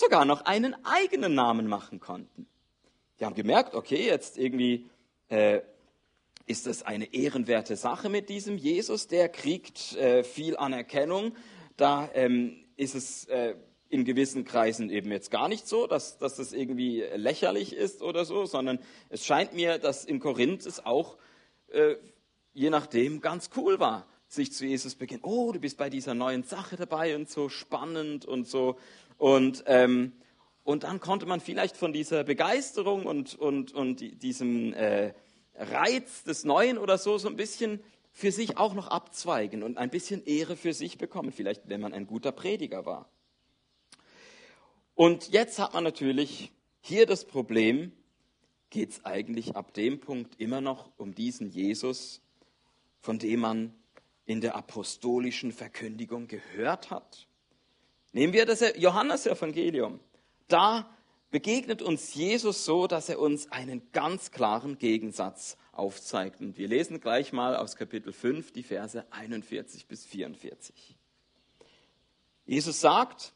sogar 0.00 0.24
noch 0.24 0.44
einen 0.46 0.74
eigenen 0.84 1.34
Namen 1.34 1.66
machen 1.68 2.00
konnten. 2.00 2.46
Die 3.18 3.24
haben 3.24 3.34
gemerkt, 3.34 3.74
okay, 3.74 4.06
jetzt 4.06 4.38
irgendwie 4.38 4.88
äh, 5.28 5.60
ist 6.46 6.66
das 6.66 6.82
eine 6.82 7.14
ehrenwerte 7.14 7.76
Sache 7.76 8.08
mit 8.08 8.28
diesem 8.28 8.56
Jesus, 8.56 9.06
der 9.06 9.28
kriegt 9.28 9.94
äh, 9.96 10.24
viel 10.24 10.56
Anerkennung. 10.56 11.36
Da 11.76 12.10
ähm, 12.14 12.64
ist 12.76 12.94
es 12.94 13.26
äh, 13.26 13.54
in 13.88 14.04
gewissen 14.04 14.44
Kreisen 14.44 14.90
eben 14.90 15.12
jetzt 15.12 15.30
gar 15.30 15.48
nicht 15.48 15.68
so, 15.68 15.86
dass, 15.86 16.18
dass 16.18 16.36
das 16.36 16.52
irgendwie 16.52 17.04
lächerlich 17.14 17.74
ist 17.74 18.02
oder 18.02 18.24
so, 18.24 18.46
sondern 18.46 18.78
es 19.10 19.24
scheint 19.26 19.52
mir, 19.52 19.78
dass 19.78 20.04
in 20.04 20.18
Korinth 20.18 20.66
es 20.66 20.84
auch 20.84 21.18
äh, 21.68 21.96
je 22.52 22.70
nachdem 22.70 23.20
ganz 23.20 23.50
cool 23.56 23.78
war, 23.78 24.06
sich 24.28 24.52
zu 24.52 24.64
Jesus 24.64 24.94
beginnen. 24.94 25.22
Oh, 25.24 25.52
du 25.52 25.60
bist 25.60 25.76
bei 25.76 25.90
dieser 25.90 26.14
neuen 26.14 26.44
Sache 26.44 26.76
dabei 26.76 27.16
und 27.16 27.28
so 27.28 27.48
spannend 27.48 28.24
und 28.24 28.46
so. 28.46 28.78
Und, 29.20 29.64
ähm, 29.66 30.12
und 30.64 30.84
dann 30.84 30.98
konnte 30.98 31.26
man 31.26 31.40
vielleicht 31.40 31.76
von 31.76 31.92
dieser 31.92 32.24
Begeisterung 32.24 33.04
und, 33.04 33.34
und, 33.34 33.70
und 33.74 34.00
diesem 34.22 34.72
äh, 34.72 35.12
Reiz 35.54 36.24
des 36.24 36.44
Neuen 36.44 36.78
oder 36.78 36.96
so 36.96 37.18
so 37.18 37.28
ein 37.28 37.36
bisschen 37.36 37.80
für 38.12 38.32
sich 38.32 38.56
auch 38.56 38.72
noch 38.72 38.88
abzweigen 38.88 39.62
und 39.62 39.76
ein 39.76 39.90
bisschen 39.90 40.24
Ehre 40.24 40.56
für 40.56 40.72
sich 40.72 40.96
bekommen, 40.96 41.32
vielleicht 41.32 41.68
wenn 41.68 41.82
man 41.82 41.92
ein 41.92 42.06
guter 42.06 42.32
Prediger 42.32 42.86
war. 42.86 43.10
Und 44.94 45.28
jetzt 45.28 45.58
hat 45.58 45.74
man 45.74 45.84
natürlich 45.84 46.50
hier 46.80 47.04
das 47.04 47.26
Problem, 47.26 47.92
geht 48.70 48.92
es 48.92 49.04
eigentlich 49.04 49.54
ab 49.54 49.74
dem 49.74 50.00
Punkt 50.00 50.40
immer 50.40 50.62
noch 50.62 50.90
um 50.96 51.14
diesen 51.14 51.50
Jesus, 51.50 52.22
von 53.00 53.18
dem 53.18 53.40
man 53.40 53.74
in 54.24 54.40
der 54.40 54.56
apostolischen 54.56 55.52
Verkündigung 55.52 56.26
gehört 56.26 56.90
hat? 56.90 57.26
Nehmen 58.12 58.32
wir 58.32 58.46
das 58.46 58.64
Johannesevangelium. 58.76 60.00
Da 60.48 60.90
begegnet 61.30 61.80
uns 61.80 62.14
Jesus 62.14 62.64
so, 62.64 62.86
dass 62.86 63.08
er 63.08 63.20
uns 63.20 63.50
einen 63.52 63.82
ganz 63.92 64.32
klaren 64.32 64.78
Gegensatz 64.78 65.56
aufzeigt. 65.72 66.40
Und 66.40 66.58
wir 66.58 66.68
lesen 66.68 67.00
gleich 67.00 67.32
mal 67.32 67.56
aus 67.56 67.76
Kapitel 67.76 68.12
5 68.12 68.52
die 68.52 68.64
Verse 68.64 69.04
41 69.10 69.86
bis 69.86 70.04
44. 70.06 70.96
Jesus 72.46 72.80
sagt 72.80 73.32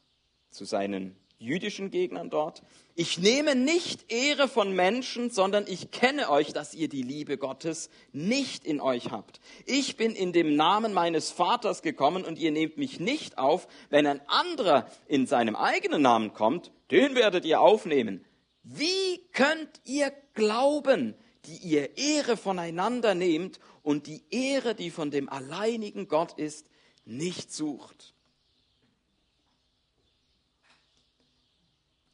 zu 0.49 0.65
seinen 0.65 1.15
jüdischen 1.37 1.91
Gegnern 1.91 2.29
dort, 2.29 2.63
ich 2.97 3.19
nehme 3.19 3.55
nicht 3.55 4.11
Ehre 4.11 4.47
von 4.47 4.73
Menschen, 4.73 5.29
sondern 5.29 5.65
ich 5.67 5.91
kenne 5.91 6.29
euch, 6.29 6.53
dass 6.53 6.73
ihr 6.73 6.87
die 6.87 7.01
Liebe 7.01 7.37
Gottes 7.37 7.89
nicht 8.13 8.65
in 8.65 8.79
euch 8.79 9.11
habt. 9.11 9.41
Ich 9.65 9.97
bin 9.97 10.15
in 10.15 10.31
dem 10.31 10.55
Namen 10.55 10.93
meines 10.93 11.31
Vaters 11.31 11.81
gekommen 11.81 12.23
und 12.23 12.39
ihr 12.39 12.51
nehmt 12.51 12.77
mich 12.77 13.01
nicht 13.01 13.37
auf. 13.37 13.67
Wenn 13.89 14.07
ein 14.07 14.21
anderer 14.27 14.89
in 15.07 15.27
seinem 15.27 15.57
eigenen 15.57 16.01
Namen 16.01 16.33
kommt, 16.33 16.71
den 16.89 17.15
werdet 17.15 17.43
ihr 17.43 17.59
aufnehmen. 17.59 18.23
Wie 18.63 19.19
könnt 19.33 19.81
ihr 19.83 20.11
glauben, 20.33 21.15
die 21.45 21.57
ihr 21.57 21.97
Ehre 21.97 22.37
voneinander 22.37 23.13
nehmt 23.13 23.59
und 23.83 24.07
die 24.07 24.23
Ehre, 24.31 24.73
die 24.73 24.89
von 24.89 25.11
dem 25.11 25.29
alleinigen 25.29 26.07
Gott 26.07 26.33
ist, 26.39 26.69
nicht 27.03 27.51
sucht? 27.51 28.14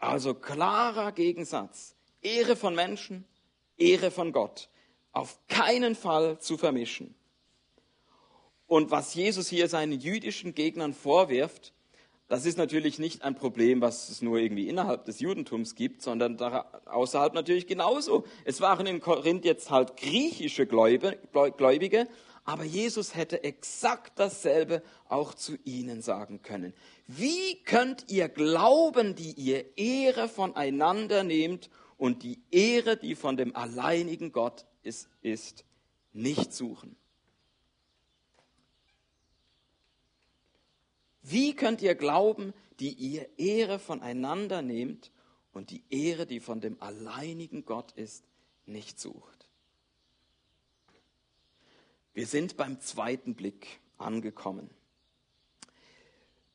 Also 0.01 0.33
klarer 0.33 1.11
Gegensatz. 1.11 1.95
Ehre 2.23 2.55
von 2.55 2.73
Menschen, 2.73 3.23
Ehre 3.77 4.09
von 4.09 4.31
Gott. 4.31 4.67
Auf 5.11 5.37
keinen 5.47 5.95
Fall 5.95 6.39
zu 6.39 6.57
vermischen. 6.57 7.13
Und 8.65 8.89
was 8.89 9.13
Jesus 9.13 9.47
hier 9.47 9.67
seinen 9.67 9.99
jüdischen 9.99 10.55
Gegnern 10.55 10.93
vorwirft, 10.93 11.73
das 12.29 12.45
ist 12.45 12.57
natürlich 12.57 12.97
nicht 12.97 13.23
ein 13.23 13.35
Problem, 13.35 13.81
was 13.81 14.09
es 14.09 14.21
nur 14.23 14.39
irgendwie 14.39 14.69
innerhalb 14.69 15.05
des 15.05 15.19
Judentums 15.19 15.75
gibt, 15.75 16.01
sondern 16.01 16.41
außerhalb 16.41 17.33
natürlich 17.33 17.67
genauso. 17.67 18.23
Es 18.43 18.59
waren 18.59 18.87
in 18.87 19.01
Korinth 19.01 19.45
jetzt 19.45 19.69
halt 19.69 19.97
griechische 19.97 20.65
Gläubige, 20.65 22.07
aber 22.43 22.63
Jesus 22.63 23.15
hätte 23.15 23.43
exakt 23.43 24.17
dasselbe 24.17 24.81
auch 25.07 25.33
zu 25.33 25.57
ihnen 25.63 26.01
sagen 26.01 26.41
können. 26.41 26.73
Wie 27.07 27.61
könnt 27.63 28.09
ihr 28.09 28.29
glauben, 28.29 29.15
die 29.15 29.33
ihr 29.33 29.77
Ehre 29.77 30.27
voneinander 30.27 31.23
nehmt 31.23 31.69
und 31.97 32.23
die 32.23 32.41
Ehre, 32.49 32.97
die 32.97 33.15
von 33.15 33.37
dem 33.37 33.55
alleinigen 33.55 34.31
Gott 34.31 34.65
ist, 34.81 35.07
ist 35.21 35.65
nicht 36.13 36.53
suchen? 36.53 36.95
Wie 41.21 41.55
könnt 41.55 41.81
ihr 41.81 41.95
glauben, 41.95 42.53
die 42.79 42.93
ihr 42.93 43.29
Ehre 43.37 43.77
voneinander 43.77 44.61
nehmt 44.61 45.11
und 45.53 45.69
die 45.69 45.83
Ehre, 45.89 46.25
die 46.25 46.39
von 46.39 46.61
dem 46.61 46.81
alleinigen 46.81 47.65
Gott 47.65 47.91
ist, 47.91 48.25
nicht 48.65 48.99
sucht? 48.99 49.40
Wir 52.13 52.27
sind 52.27 52.57
beim 52.57 52.81
zweiten 52.81 53.35
Blick 53.35 53.79
angekommen. 53.97 54.69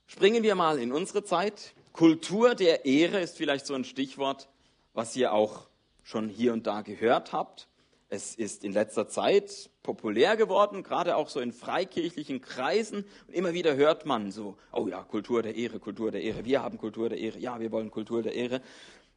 Springen 0.06 0.42
wir 0.42 0.54
mal 0.54 0.78
in 0.78 0.92
unsere 0.92 1.24
Zeit. 1.24 1.72
Kultur 1.94 2.54
der 2.54 2.84
Ehre 2.84 3.20
ist 3.20 3.38
vielleicht 3.38 3.64
so 3.64 3.72
ein 3.72 3.84
Stichwort, 3.84 4.50
was 4.92 5.16
ihr 5.16 5.32
auch 5.32 5.68
schon 6.02 6.28
hier 6.28 6.52
und 6.52 6.66
da 6.66 6.82
gehört 6.82 7.32
habt. 7.32 7.68
Es 8.08 8.34
ist 8.34 8.64
in 8.64 8.72
letzter 8.72 9.08
Zeit 9.08 9.70
populär 9.82 10.36
geworden, 10.36 10.82
gerade 10.82 11.16
auch 11.16 11.30
so 11.30 11.40
in 11.40 11.52
freikirchlichen 11.52 12.42
Kreisen. 12.42 13.06
Und 13.26 13.34
immer 13.34 13.54
wieder 13.54 13.76
hört 13.76 14.04
man 14.04 14.30
so, 14.30 14.58
oh 14.72 14.86
ja, 14.88 15.02
Kultur 15.02 15.42
der 15.42 15.56
Ehre, 15.56 15.80
Kultur 15.80 16.10
der 16.10 16.20
Ehre. 16.20 16.44
Wir 16.44 16.62
haben 16.62 16.76
Kultur 16.76 17.08
der 17.08 17.18
Ehre. 17.18 17.38
Ja, 17.38 17.58
wir 17.58 17.72
wollen 17.72 17.90
Kultur 17.90 18.22
der 18.22 18.34
Ehre. 18.34 18.60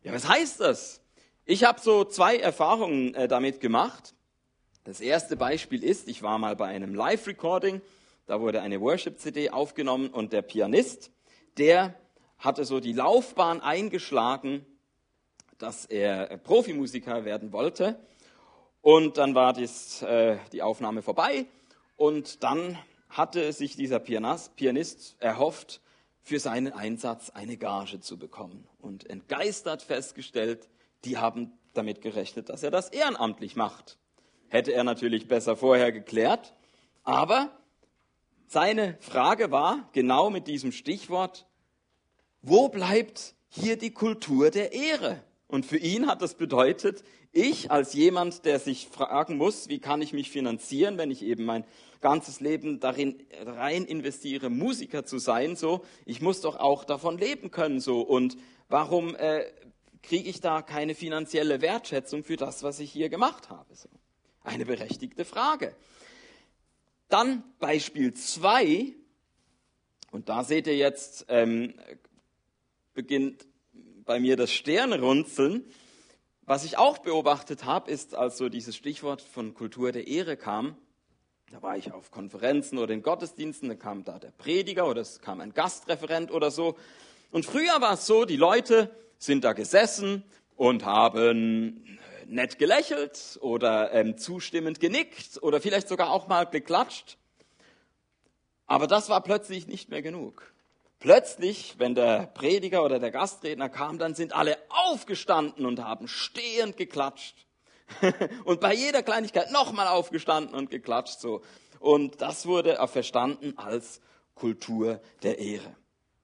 Ja, 0.04 0.14
was 0.14 0.28
heißt 0.28 0.62
das? 0.62 1.02
Ich 1.44 1.66
habe 1.66 1.82
so 1.82 2.06
zwei 2.06 2.38
Erfahrungen 2.38 3.14
äh, 3.14 3.28
damit 3.28 3.60
gemacht. 3.60 4.16
Das 4.90 5.02
erste 5.02 5.38
Beispiel 5.38 5.84
ist, 5.84 6.08
ich 6.08 6.24
war 6.24 6.40
mal 6.40 6.56
bei 6.56 6.66
einem 6.66 6.96
Live-Recording, 6.96 7.80
da 8.26 8.42
wurde 8.42 8.64
eine 8.64 8.82
Worship-CD 8.82 9.52
aufgenommen 9.52 10.10
und 10.10 10.34
der 10.34 10.42
Pianist, 10.42 11.12
der 11.60 11.94
hatte 12.40 12.66
so 12.66 12.80
die 12.80 12.94
Laufbahn 12.94 13.62
eingeschlagen, 13.62 14.66
dass 15.60 15.86
er 15.86 16.38
Profimusiker 16.38 17.24
werden 17.24 17.54
wollte. 17.54 18.00
Und 18.82 19.20
dann 19.20 19.36
war 19.36 19.54
dies, 19.54 20.02
äh, 20.02 20.38
die 20.54 20.64
Aufnahme 20.64 21.04
vorbei 21.04 21.46
und 21.96 22.44
dann 22.44 22.76
hatte 23.10 23.54
sich 23.54 23.76
dieser 23.76 24.00
Pianist 24.00 25.18
erhofft, 25.20 25.82
für 26.24 26.40
seinen 26.40 26.74
Einsatz 26.74 27.30
eine 27.30 27.58
Gage 27.58 28.00
zu 28.00 28.18
bekommen 28.18 28.68
und 28.80 29.08
entgeistert 29.08 29.84
festgestellt, 29.84 30.68
die 31.06 31.20
haben 31.20 31.54
damit 31.76 32.02
gerechnet, 32.02 32.50
dass 32.50 32.64
er 32.64 32.72
das 32.72 32.90
ehrenamtlich 32.90 33.56
macht. 33.56 33.99
Hätte 34.50 34.74
er 34.74 34.84
natürlich 34.84 35.28
besser 35.28 35.56
vorher 35.56 35.92
geklärt, 35.92 36.54
aber 37.04 37.52
seine 38.48 38.98
Frage 39.00 39.52
war 39.52 39.88
genau 39.94 40.30
mit 40.30 40.48
diesem 40.48 40.72
Stichwort, 40.72 41.46
wo 42.42 42.68
bleibt 42.70 43.36
hier 43.48 43.78
die 43.78 43.92
Kultur 43.92 44.50
der 44.50 44.74
Ehre? 44.74 45.24
Und 45.48 45.66
für 45.66 45.78
ihn 45.78 46.08
hat 46.08 46.22
das 46.22 46.36
bedeutet, 46.36 47.04
ich 47.32 47.70
als 47.70 47.94
jemand, 47.94 48.46
der 48.46 48.60
sich 48.60 48.88
fragen 48.88 49.38
muss, 49.38 49.70
wie 49.70 49.80
kann 49.80 50.02
ich 50.02 50.14
mich 50.14 50.32
finanzieren, 50.32 50.98
wenn 50.98 51.12
ich 51.12 51.24
eben 51.24 51.46
mein 51.46 51.64
ganzes 52.02 52.40
Leben 52.40 52.80
darin 52.80 53.24
rein 53.46 53.86
investiere, 53.86 54.50
Musiker 54.50 55.06
zu 55.06 55.20
sein, 55.20 55.56
so, 55.56 55.84
ich 56.06 56.22
muss 56.22 56.42
doch 56.42 56.56
auch 56.56 56.86
davon 56.86 57.18
leben 57.18 57.52
können, 57.52 57.80
so. 57.80 58.02
Und 58.02 58.38
warum 58.68 59.16
äh, 59.16 59.44
kriege 60.02 60.30
ich 60.30 60.42
da 60.42 60.62
keine 60.62 60.96
finanzielle 60.96 61.62
Wertschätzung 61.62 62.24
für 62.24 62.38
das, 62.38 62.64
was 62.64 62.80
ich 62.80 62.92
hier 62.92 63.10
gemacht 63.10 63.50
habe? 63.50 63.76
So. 63.76 63.90
Eine 64.44 64.66
berechtigte 64.66 65.26
Frage. 65.26 65.76
Dann 67.10 67.44
Beispiel 67.60 68.14
zwei 68.14 68.94
und 70.12 70.30
da 70.30 70.44
seht 70.44 70.68
ihr 70.68 70.76
jetzt, 70.76 71.26
ähm, 71.30 71.74
beginnt 72.94 73.46
bei 74.06 74.20
mir 74.20 74.36
das 74.36 74.52
Sternrunzeln. 74.52 75.66
Was 76.44 76.66
ich 76.66 76.78
auch 76.78 76.98
beobachtet 76.98 77.66
habe, 77.66 77.92
ist, 77.92 78.16
als 78.16 78.38
so 78.38 78.50
dieses 78.50 78.76
Stichwort 78.76 79.22
von 79.22 79.54
Kultur 79.54 79.92
der 79.92 80.08
Ehre 80.08 80.36
kam, 80.36 80.76
da 81.52 81.62
war 81.62 81.78
ich 81.78 81.92
auf 81.92 82.12
Konferenzen 82.12 82.78
oder 82.78 82.94
in 82.94 83.04
Gottesdiensten, 83.04 83.70
da 83.70 83.76
kam 83.76 84.04
da 84.04 84.20
der 84.20 84.32
Prediger 84.32 84.88
oder 84.88 85.02
es 85.02 85.20
kam 85.20 85.42
ein 85.42 85.54
Gastreferent 85.54 86.32
oder 86.32 86.50
so. 86.52 86.76
Und 87.32 87.46
früher 87.46 87.82
war 87.82 87.94
es 87.94 88.08
so, 88.08 88.26
die 88.26 88.36
Leute 88.36 88.96
sind 89.20 89.44
da 89.44 89.54
gesessen 89.54 90.24
und 90.56 90.86
haben 90.86 92.00
nett 92.30 92.60
gelächelt 92.60 93.38
oder 93.42 93.92
ähm, 93.94 94.18
zustimmend 94.18 94.80
genickt 94.80 95.42
oder 95.42 95.62
vielleicht 95.62 95.88
sogar 95.88 96.12
auch 96.12 96.28
mal 96.28 96.46
geklatscht. 96.46 97.18
Aber 98.68 98.88
das 98.88 99.10
war 99.10 99.22
plötzlich 99.22 99.68
nicht 99.68 99.90
mehr 99.90 100.02
genug. 100.02 100.54
Plötzlich, 101.00 101.76
wenn 101.78 101.96
der 101.96 102.28
Prediger 102.28 102.84
oder 102.84 103.00
der 103.00 103.12
Gastredner 103.12 103.70
kam, 103.70 103.98
dann 103.98 104.16
sind 104.16 104.34
alle 104.34 104.58
aufgestanden 104.70 105.66
und 105.66 105.84
haben 105.84 106.08
stehend 106.08 106.78
geklatscht. 106.78 107.48
und 108.44 108.60
bei 108.60 108.74
jeder 108.74 109.02
Kleinigkeit 109.02 109.52
nochmal 109.52 109.88
aufgestanden 109.88 110.54
und 110.54 110.70
geklatscht 110.70 111.20
so. 111.20 111.42
Und 111.80 112.22
das 112.22 112.46
wurde 112.46 112.78
verstanden 112.88 113.58
als 113.58 114.02
Kultur 114.36 115.02
der 115.24 115.40
Ehre. 115.40 115.76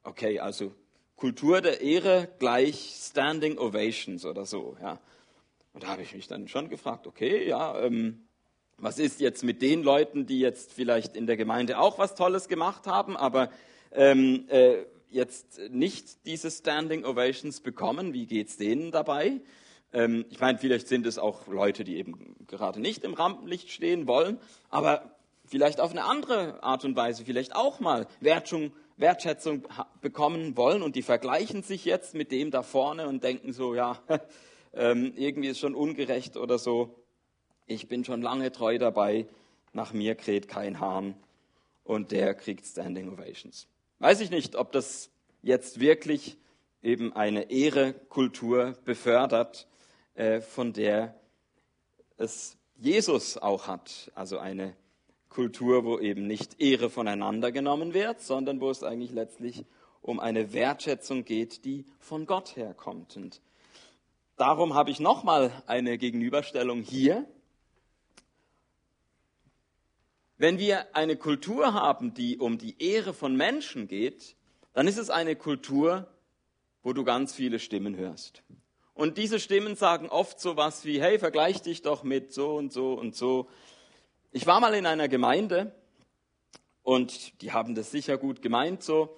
Okay, 0.04 0.40
also 0.40 0.76
Kultur 1.16 1.62
der 1.62 1.82
Ehre 1.82 2.28
gleich 2.40 2.96
Standing 3.10 3.58
Ovations 3.58 4.26
oder 4.26 4.46
so, 4.46 4.78
ja. 4.82 5.00
Und 5.76 5.84
da 5.84 5.88
habe 5.90 6.04
ich 6.04 6.16
mich 6.16 6.30
dann 6.30 6.48
schon 6.48 6.70
gefragt, 6.70 7.06
okay, 7.06 7.46
ja, 7.46 7.78
ähm, 7.82 8.30
was 8.78 8.98
ist 8.98 9.20
jetzt 9.20 9.44
mit 9.44 9.62
den 9.62 9.84
Leuten, 9.84 10.26
die 10.26 10.40
jetzt 10.40 10.72
vielleicht 10.72 11.18
in 11.18 11.28
der 11.28 11.36
Gemeinde 11.36 11.80
auch 11.80 12.00
was 12.00 12.16
Tolles 12.16 12.48
gemacht 12.48 12.88
haben, 12.88 13.18
aber 13.18 13.50
ähm, 13.92 14.46
äh, 14.48 14.86
jetzt 15.10 15.60
nicht 15.70 16.26
diese 16.26 16.50
Standing 16.50 17.04
Ovations 17.04 17.60
bekommen. 17.60 18.14
Wie 18.14 18.26
geht's 18.26 18.56
denen 18.56 18.92
dabei? 18.92 19.42
Ähm, 19.92 20.24
ich 20.30 20.40
meine, 20.40 20.58
vielleicht 20.60 20.88
sind 20.88 21.06
es 21.06 21.20
auch 21.20 21.46
Leute, 21.48 21.84
die 21.84 21.98
eben 21.98 22.38
gerade 22.48 22.80
nicht 22.80 23.04
im 23.04 23.14
Rampenlicht 23.14 23.70
stehen 23.70 24.08
wollen, 24.08 24.40
aber 24.70 25.18
vielleicht 25.44 25.82
auf 25.82 25.92
eine 25.92 26.06
andere 26.06 26.64
Art 26.64 26.86
und 26.86 26.96
Weise, 26.96 27.26
vielleicht 27.26 27.54
auch 27.54 27.82
mal 27.82 28.08
Wertschung, 28.22 28.72
Wertschätzung 28.96 29.68
bekommen 30.00 30.56
wollen 30.56 30.82
und 30.82 30.96
die 30.96 31.02
vergleichen 31.02 31.64
sich 31.64 31.84
jetzt 31.84 32.16
mit 32.16 32.32
dem 32.32 32.50
da 32.50 32.64
vorne 32.64 33.10
und 33.10 33.26
denken 33.26 33.52
so, 33.52 33.76
ja, 33.76 34.00
ähm, 34.76 35.14
irgendwie 35.16 35.50
ist 35.50 35.60
schon 35.60 35.76
ungerecht 35.76 36.38
oder 36.38 36.58
so. 36.58 36.96
Ich 37.66 37.88
bin 37.88 38.04
schon 38.04 38.22
lange 38.22 38.52
treu 38.52 38.78
dabei, 38.78 39.28
nach 39.74 39.94
mir 39.94 40.16
kräht 40.16 40.48
kein 40.48 40.80
Hahn 40.80 41.16
und 41.84 42.12
der 42.12 42.34
kriegt 42.34 42.66
Standing 42.66 43.12
Ovations. 43.12 43.68
Weiß 44.00 44.20
ich 44.22 44.30
nicht, 44.30 44.56
ob 44.56 44.72
das 44.72 45.10
jetzt 45.42 45.80
wirklich 45.80 46.38
eben 46.84 47.14
eine 47.14 47.50
Ehrekultur 47.50 48.76
befördert, 48.86 49.68
äh, 50.16 50.42
von 50.42 50.74
der 50.74 51.16
es 52.18 52.58
Jesus 52.78 53.38
auch 53.38 53.68
hat. 53.68 54.12
Also 54.16 54.38
eine 54.38 54.76
Kultur, 55.30 55.84
wo 55.84 56.00
eben 56.00 56.28
nicht 56.28 56.62
Ehre 56.62 56.90
voneinander 56.90 57.52
genommen 57.52 57.94
wird, 57.94 58.22
sondern 58.22 58.62
wo 58.62 58.70
es 58.70 58.84
eigentlich 58.84 59.12
letztlich 59.12 59.66
um 60.02 60.20
eine 60.20 60.54
Wertschätzung 60.54 61.26
geht, 61.26 61.66
die 61.66 61.86
von 62.00 62.26
Gott 62.26 62.56
herkommt. 62.56 63.18
Und 63.18 63.42
darum 64.38 64.74
habe 64.74 64.92
ich 64.92 65.00
nochmal 65.00 65.52
eine 65.68 65.98
Gegenüberstellung 65.98 66.82
hier. 66.82 67.26
Wenn 70.38 70.60
wir 70.60 70.96
eine 70.96 71.16
Kultur 71.16 71.74
haben, 71.74 72.14
die 72.14 72.38
um 72.38 72.58
die 72.58 72.76
Ehre 72.82 73.14
von 73.14 73.36
Menschen 73.36 73.88
geht, 73.88 74.36
dann 74.74 74.88
ist 74.88 74.98
es 74.98 75.10
eine 75.10 75.36
Kultur, 75.36 76.08
wo 76.84 76.92
du 76.92 77.04
ganz 77.04 77.34
viele 77.34 77.60
Stimmen 77.60 77.96
hörst. 77.96 78.44
Und 78.94 79.18
diese 79.18 79.40
Stimmen 79.40 79.76
sagen 79.76 80.10
oft 80.10 80.40
so 80.40 80.58
was 80.58 80.86
wie, 80.86 81.02
hey, 81.02 81.20
vergleich 81.20 81.62
dich 81.62 81.82
doch 81.82 82.04
mit 82.04 82.34
so 82.34 82.56
und 82.56 82.72
so 82.72 82.94
und 82.94 83.16
so. 83.16 83.50
Ich 84.32 84.46
war 84.46 84.60
mal 84.60 84.74
in 84.74 84.86
einer 84.86 85.08
Gemeinde 85.08 85.74
und 86.84 87.42
die 87.42 87.54
haben 87.54 87.76
das 87.76 87.92
sicher 87.92 88.18
gut 88.18 88.42
gemeint 88.42 88.84
so. 88.84 89.18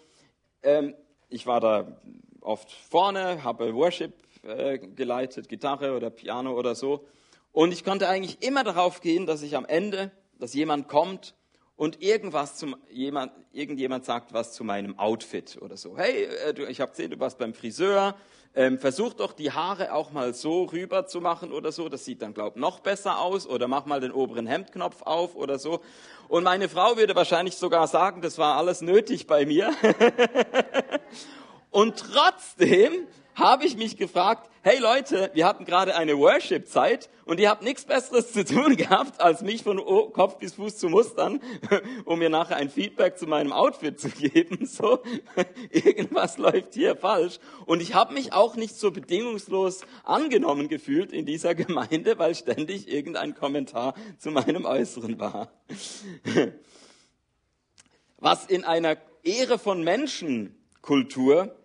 Ähm, 0.62 0.96
ich 1.30 1.46
war 1.48 1.60
da 1.60 2.00
oft 2.42 2.72
vorne, 2.72 3.44
habe 3.44 3.74
Worship 3.76 4.14
äh, 4.48 4.80
geleitet, 4.80 5.50
Gitarre 5.50 5.96
oder 5.96 6.10
Piano 6.10 6.58
oder 6.58 6.76
so. 6.76 7.06
Und 7.52 7.72
ich 7.72 7.84
konnte 7.84 8.08
eigentlich 8.08 8.42
immer 8.42 8.64
darauf 8.64 9.02
gehen, 9.02 9.26
dass 9.26 9.42
ich 9.42 9.56
am 9.56 9.66
Ende 9.66 10.12
dass 10.40 10.54
jemand 10.54 10.88
kommt 10.88 11.36
und 11.76 12.02
irgendwas 12.02 12.56
zum 12.56 12.76
jemand, 12.90 13.32
irgendjemand 13.52 14.06
sagt 14.06 14.34
was 14.34 14.54
zu 14.54 14.64
meinem 14.64 14.98
Outfit 14.98 15.58
oder 15.62 15.78
so. 15.78 15.98
Hey, 15.98 16.24
äh, 16.24 16.70
ich 16.70 16.82
habe 16.82 16.92
gesehen, 16.92 17.12
du 17.12 17.20
warst 17.20 17.38
beim 17.38 17.54
Friseur. 17.54 18.16
Ähm, 18.56 18.80
versuch 18.80 19.14
doch 19.14 19.34
die 19.34 19.52
Haare 19.52 19.94
auch 19.94 20.12
mal 20.12 20.34
so 20.34 20.64
rüber 20.64 21.06
zu 21.06 21.22
machen 21.22 21.52
oder 21.52 21.72
so. 21.72 21.90
Das 21.90 22.06
sieht 22.06 22.24
dann 22.24 22.34
glaub 22.34 22.56
noch 22.56 22.80
besser 22.80 23.20
aus. 23.20 23.46
Oder 23.46 23.68
mach 23.68 23.86
mal 23.86 24.00
den 24.00 24.12
oberen 24.12 24.48
Hemdknopf 24.48 25.04
auf 25.04 25.36
oder 25.36 25.60
so. 25.60 25.82
Und 26.28 26.44
meine 26.44 26.68
Frau 26.68 26.98
würde 26.98 27.14
wahrscheinlich 27.14 27.56
sogar 27.56 27.88
sagen, 27.88 28.22
das 28.22 28.40
war 28.40 28.56
alles 28.56 28.82
nötig 28.82 29.28
bei 29.28 29.46
mir. 29.46 29.72
und 31.70 31.98
trotzdem 31.98 33.06
habe 33.38 33.66
ich 33.66 33.78
mich 33.78 33.98
gefragt, 33.98 34.50
hey 34.64 34.80
Leute, 34.80 35.30
wir 35.36 35.46
hatten 35.46 35.64
gerade 35.64 35.96
eine 35.96 36.18
Worship-Zeit 36.18 37.08
und 37.24 37.40
ihr 37.40 37.52
habt 37.52 37.62
nichts 37.62 37.86
Besseres 37.86 38.34
zu 38.34 38.44
tun 38.44 38.76
gehabt, 38.78 39.22
als 39.22 39.44
mich 39.44 39.62
von 39.62 39.78
Kopf 40.12 40.40
bis 40.40 40.56
Fuß 40.56 40.78
zu 40.78 40.90
mustern, 40.90 41.40
um 42.06 42.18
mir 42.18 42.32
nachher 42.32 42.58
ein 42.58 42.72
Feedback 42.72 43.20
zu 43.20 43.28
meinem 43.28 43.54
Outfit 43.54 44.00
zu 44.00 44.10
geben. 44.10 44.66
So, 44.66 45.04
irgendwas 45.70 46.40
läuft 46.40 46.74
hier 46.74 46.96
falsch. 46.96 47.38
Und 47.68 47.80
ich 47.84 47.94
habe 47.94 48.16
mich 48.16 48.34
auch 48.34 48.56
nicht 48.56 48.76
so 48.76 48.90
bedingungslos 48.90 49.82
angenommen 50.04 50.68
gefühlt 50.68 51.14
in 51.14 51.28
dieser 51.28 51.54
Gemeinde, 51.54 52.18
weil 52.18 52.34
ständig 52.34 52.92
irgendein 52.92 53.36
Kommentar 53.36 53.94
zu 54.18 54.32
meinem 54.32 54.66
Äußeren 54.66 55.20
war. 55.20 55.52
Was 58.18 58.48
in 58.48 58.64
einer 58.64 58.98
Ehre 59.22 59.60
von 59.60 59.84
Menschen 59.84 60.56
Kultur 60.82 61.56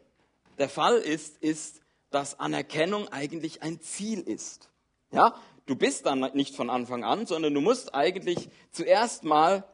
der 0.59 0.69
Fall 0.69 0.97
ist, 0.97 1.39
ist, 1.39 1.81
dass 2.11 2.39
Anerkennung 2.39 3.09
eigentlich 3.09 3.63
ein 3.63 3.81
Ziel 3.81 4.21
ist. 4.21 4.71
Ja, 5.11 5.35
du 5.67 5.77
bist 5.77 6.07
dann 6.07 6.21
nicht 6.35 6.55
von 6.55 6.71
Anfang 6.71 7.05
an, 7.05 7.27
sondern 7.27 7.55
du 7.55 7.61
musst 7.61 7.95
eigentlich 7.95 8.49
zuerst 8.71 9.25
mal 9.25 9.65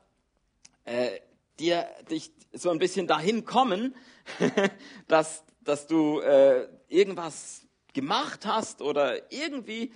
äh, 0.85 1.21
dir 1.59 1.88
dich 2.11 2.33
so 2.53 2.71
ein 2.71 2.79
bisschen 2.79 3.07
dahin 3.07 3.45
kommen, 3.45 3.95
dass, 5.09 5.45
dass 5.61 5.87
du 5.87 6.21
äh, 6.21 6.69
irgendwas 6.88 7.62
gemacht 7.93 8.47
hast 8.47 8.81
oder 8.83 9.33
irgendwie 9.33 9.93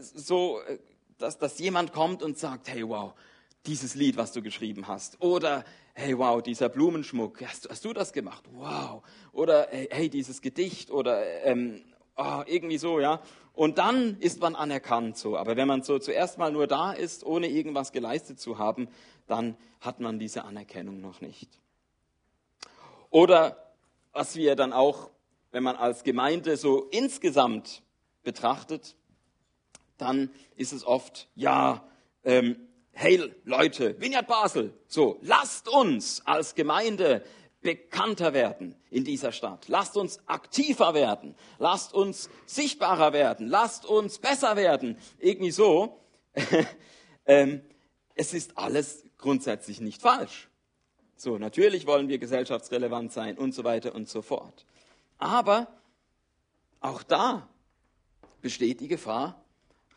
so, 0.00 0.60
äh, 0.62 0.78
dass, 1.18 1.38
dass 1.38 1.58
jemand 1.58 1.92
kommt 1.92 2.22
und 2.22 2.38
sagt, 2.38 2.68
hey 2.68 2.88
wow, 2.88 3.14
dieses 3.66 3.94
Lied, 3.94 4.16
was 4.16 4.32
du 4.32 4.42
geschrieben 4.42 4.88
hast. 4.88 5.20
Oder 5.20 5.64
hey 5.94 6.16
wow, 6.16 6.42
dieser 6.42 6.68
Blumenschmuck, 6.68 7.42
hast, 7.42 7.68
hast 7.68 7.84
du 7.84 7.92
das 7.92 8.12
gemacht? 8.12 8.44
Wow. 8.52 9.02
Oder 9.32 9.68
hey, 9.70 10.08
dieses 10.08 10.40
Gedicht 10.42 10.90
oder 10.90 11.44
ähm, 11.44 11.82
oh, 12.16 12.42
irgendwie 12.46 12.78
so, 12.78 13.00
ja. 13.00 13.20
Und 13.52 13.78
dann 13.78 14.18
ist 14.20 14.40
man 14.40 14.54
anerkannt 14.54 15.16
so. 15.16 15.36
Aber 15.36 15.56
wenn 15.56 15.68
man 15.68 15.82
so 15.82 15.98
zuerst 15.98 16.38
mal 16.38 16.52
nur 16.52 16.66
da 16.66 16.92
ist, 16.92 17.24
ohne 17.24 17.48
irgendwas 17.48 17.92
geleistet 17.92 18.40
zu 18.40 18.58
haben, 18.58 18.88
dann 19.26 19.56
hat 19.80 20.00
man 20.00 20.18
diese 20.18 20.44
Anerkennung 20.44 21.00
noch 21.00 21.20
nicht. 21.20 21.48
Oder 23.10 23.74
was 24.12 24.36
wir 24.36 24.56
dann 24.56 24.72
auch, 24.72 25.10
wenn 25.50 25.62
man 25.62 25.76
als 25.76 26.04
Gemeinde 26.04 26.56
so 26.56 26.84
insgesamt 26.90 27.82
betrachtet, 28.22 28.96
dann 29.98 30.30
ist 30.56 30.72
es 30.72 30.84
oft, 30.84 31.28
ja, 31.34 31.84
ähm, 32.24 32.56
hey 32.92 33.32
Leute, 33.44 34.00
Vineyard 34.00 34.26
Basel, 34.26 34.72
so, 34.86 35.18
lasst 35.22 35.68
uns 35.68 36.22
als 36.26 36.54
Gemeinde 36.54 37.24
bekannter 37.62 38.32
werden 38.32 38.74
in 38.90 39.04
dieser 39.04 39.32
Stadt. 39.32 39.68
Lasst 39.68 39.96
uns 39.96 40.20
aktiver 40.26 40.94
werden. 40.94 41.34
Lasst 41.58 41.92
uns 41.92 42.30
sichtbarer 42.46 43.12
werden. 43.12 43.48
Lasst 43.48 43.84
uns 43.84 44.18
besser 44.18 44.56
werden. 44.56 44.96
Irgendwie 45.18 45.50
so. 45.50 46.00
ähm, 47.26 47.62
es 48.14 48.32
ist 48.34 48.56
alles 48.56 49.04
grundsätzlich 49.18 49.80
nicht 49.80 50.00
falsch. 50.00 50.48
So, 51.16 51.36
natürlich 51.36 51.86
wollen 51.86 52.08
wir 52.08 52.18
gesellschaftsrelevant 52.18 53.12
sein 53.12 53.36
und 53.36 53.52
so 53.54 53.62
weiter 53.62 53.94
und 53.94 54.08
so 54.08 54.22
fort. 54.22 54.64
Aber 55.18 55.68
auch 56.80 57.02
da 57.02 57.46
besteht 58.40 58.80
die 58.80 58.88
Gefahr, 58.88 59.44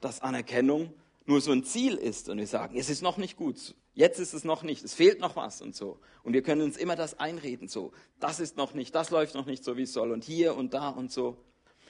dass 0.02 0.21
Anerkennung 0.21 0.93
nur 1.26 1.39
so 1.39 1.54
ein 1.54 1.63
Ziel 1.63 1.95
ist 1.95 2.28
und 2.28 2.39
wir 2.39 2.47
sagen, 2.47 2.78
es 2.78 2.89
ist 2.89 3.02
noch 3.02 3.15
nicht 3.15 3.38
gut, 3.38 3.73
jetzt 3.94 4.20
ist 4.20 4.34
es 4.34 4.44
noch 4.44 4.64
nicht, 4.64 4.84
es 4.84 4.94
fehlt 4.94 5.20
noch 5.20 5.36
was 5.36 5.62
und 5.62 5.76
so. 5.76 6.00
Und 6.24 6.34
wir 6.34 6.44
können 6.44 6.62
uns 6.62 6.78
immer 6.78 6.96
das 6.96 7.20
einreden, 7.20 7.68
so, 7.68 7.92
das 8.20 8.40
ist 8.40 8.58
noch 8.58 8.74
nicht, 8.74 8.94
das 8.96 9.10
läuft 9.10 9.36
noch 9.36 9.46
nicht 9.46 9.64
so, 9.64 9.78
wie 9.78 9.84
es 9.84 9.94
soll 9.94 10.12
und 10.12 10.24
hier 10.24 10.56
und 10.56 10.74
da 10.74 10.90
und 10.90 11.12
so. 11.12 11.38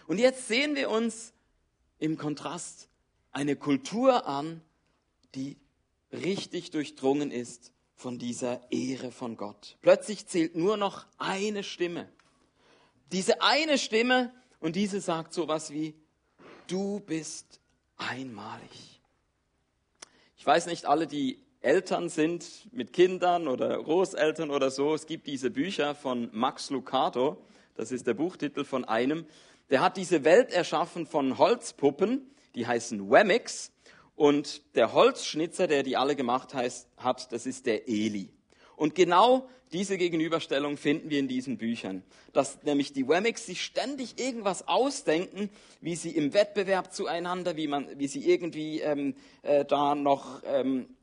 Und 0.07 0.19
jetzt 0.19 0.47
sehen 0.47 0.75
wir 0.75 0.89
uns 0.89 1.33
im 1.99 2.17
Kontrast 2.17 2.89
eine 3.31 3.55
Kultur 3.55 4.27
an, 4.27 4.61
die 5.35 5.57
richtig 6.11 6.71
durchdrungen 6.71 7.31
ist 7.31 7.71
von 7.95 8.19
dieser 8.19 8.71
Ehre 8.71 9.11
von 9.11 9.37
Gott. 9.37 9.77
Plötzlich 9.81 10.27
zählt 10.27 10.55
nur 10.55 10.77
noch 10.77 11.05
eine 11.17 11.63
Stimme. 11.63 12.09
Diese 13.11 13.41
eine 13.41 13.77
Stimme 13.77 14.33
und 14.59 14.75
diese 14.75 15.01
sagt 15.01 15.33
so 15.33 15.47
was 15.47 15.71
wie, 15.71 15.95
du 16.67 16.99
bist 16.99 17.59
einmalig. 17.97 19.01
Ich 20.37 20.45
weiß 20.45 20.65
nicht, 20.65 20.85
alle, 20.85 21.07
die 21.07 21.42
Eltern 21.63 22.09
sind 22.09 22.67
mit 22.73 22.91
Kindern 22.91 23.47
oder 23.47 23.81
Großeltern 23.81 24.51
oder 24.51 24.69
so, 24.69 24.93
es 24.93 25.05
gibt 25.05 25.27
diese 25.27 25.49
Bücher 25.49 25.95
von 25.95 26.29
Max 26.33 26.69
Lucado, 26.69 27.37
das 27.75 27.93
ist 27.93 28.05
der 28.05 28.13
Buchtitel 28.13 28.65
von 28.65 28.83
einem, 28.83 29.25
der 29.69 29.79
hat 29.79 29.95
diese 29.95 30.25
Welt 30.25 30.51
erschaffen 30.51 31.05
von 31.05 31.37
Holzpuppen, 31.37 32.29
die 32.53 32.67
heißen 32.67 33.09
Wemmix, 33.09 33.71
und 34.15 34.75
der 34.75 34.91
Holzschnitzer, 34.91 35.67
der 35.67 35.83
die 35.83 35.95
alle 35.95 36.17
gemacht 36.17 36.53
hat, 36.53 37.31
das 37.31 37.45
ist 37.45 37.65
der 37.65 37.87
Eli. 37.87 38.29
Und 38.75 38.93
genau 38.93 39.47
diese 39.71 39.97
Gegenüberstellung 39.97 40.75
finden 40.75 41.09
wir 41.09 41.19
in 41.19 41.29
diesen 41.29 41.57
Büchern. 41.57 42.03
Dass 42.33 42.61
nämlich 42.63 42.91
die 42.91 43.07
Wemmix 43.07 43.45
sich 43.45 43.63
ständig 43.63 44.19
irgendwas 44.19 44.67
ausdenken, 44.67 45.49
wie 45.79 45.95
sie 45.95 46.11
im 46.11 46.33
Wettbewerb 46.33 46.93
zueinander, 46.93 47.55
wie, 47.55 47.67
man, 47.67 47.87
wie 47.97 48.07
sie 48.07 48.29
irgendwie 48.29 48.81
ähm, 48.81 49.15
äh, 49.41 49.65
da 49.65 49.95
noch 49.95 50.43
ähm, 50.45 50.81
äh, 50.81 51.02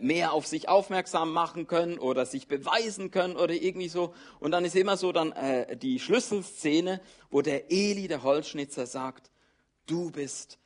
mehr 0.00 0.32
auf 0.32 0.46
sich 0.46 0.68
aufmerksam 0.68 1.32
machen 1.32 1.66
können 1.66 1.98
oder 1.98 2.26
sich 2.26 2.48
beweisen 2.48 3.10
können 3.10 3.36
oder 3.36 3.54
irgendwie 3.54 3.88
so. 3.88 4.14
Und 4.38 4.52
dann 4.52 4.64
ist 4.64 4.76
immer 4.76 4.96
so 4.96 5.12
dann 5.12 5.32
äh, 5.32 5.76
die 5.76 5.98
Schlüsselszene, 5.98 7.00
wo 7.30 7.42
der 7.42 7.70
Eli, 7.70 8.08
der 8.08 8.22
Holzschnitzer, 8.22 8.86
sagt, 8.86 9.30
du 9.86 10.10
bist 10.10 10.58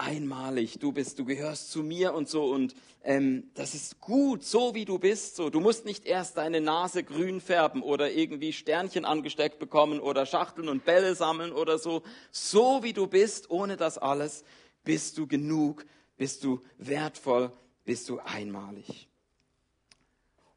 einmalig, 0.00 0.78
du 0.78 0.92
bist, 0.92 1.18
du 1.18 1.24
gehörst 1.24 1.70
zu 1.70 1.82
mir 1.82 2.14
und 2.14 2.28
so 2.28 2.44
und 2.44 2.74
ähm, 3.02 3.50
das 3.54 3.74
ist 3.74 4.00
gut, 4.00 4.42
so 4.42 4.74
wie 4.74 4.84
du 4.84 4.98
bist. 4.98 5.36
So, 5.36 5.50
du 5.50 5.60
musst 5.60 5.84
nicht 5.84 6.06
erst 6.06 6.36
deine 6.36 6.60
Nase 6.60 7.02
grün 7.02 7.40
färben 7.40 7.82
oder 7.82 8.10
irgendwie 8.10 8.52
Sternchen 8.52 9.04
angesteckt 9.04 9.58
bekommen 9.58 10.00
oder 10.00 10.26
Schachteln 10.26 10.68
und 10.68 10.84
Bälle 10.84 11.14
sammeln 11.14 11.52
oder 11.52 11.78
so. 11.78 12.02
So 12.30 12.82
wie 12.82 12.92
du 12.92 13.06
bist, 13.06 13.50
ohne 13.50 13.76
das 13.76 13.98
alles, 13.98 14.44
bist 14.84 15.18
du 15.18 15.26
genug, 15.26 15.84
bist 16.16 16.44
du 16.44 16.60
wertvoll, 16.78 17.52
bist 17.84 18.08
du 18.08 18.18
einmalig. 18.20 19.08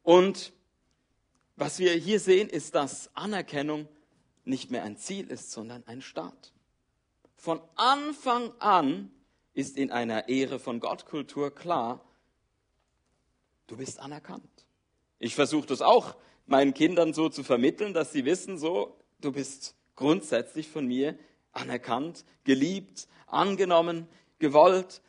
Und 0.02 0.52
was 1.56 1.78
wir 1.78 1.92
hier 1.92 2.20
sehen, 2.20 2.48
ist, 2.48 2.74
dass 2.74 3.14
Anerkennung 3.14 3.88
nicht 4.44 4.70
mehr 4.70 4.84
ein 4.84 4.96
Ziel 4.96 5.30
ist, 5.30 5.50
sondern 5.52 5.82
ein 5.86 6.02
Start. 6.02 6.52
Von 7.36 7.60
Anfang 7.76 8.52
an 8.58 9.10
ist 9.54 9.76
in 9.76 9.90
einer 9.90 10.28
Ehre 10.28 10.58
von 10.58 10.80
Gott 10.80 11.06
Kultur 11.06 11.54
klar, 11.54 12.04
du 13.66 13.76
bist 13.76 14.00
anerkannt. 14.00 14.66
Ich 15.18 15.34
versuche 15.34 15.66
das 15.66 15.80
auch 15.80 16.16
meinen 16.46 16.74
Kindern 16.74 17.14
so 17.14 17.28
zu 17.28 17.42
vermitteln, 17.42 17.94
dass 17.94 18.12
sie 18.12 18.24
wissen, 18.24 18.58
so, 18.58 18.98
du 19.20 19.32
bist 19.32 19.74
grundsätzlich 19.96 20.68
von 20.68 20.86
mir 20.86 21.18
anerkannt, 21.52 22.24
geliebt, 22.42 23.08
angenommen, 23.26 24.08
gewollt 24.38 25.00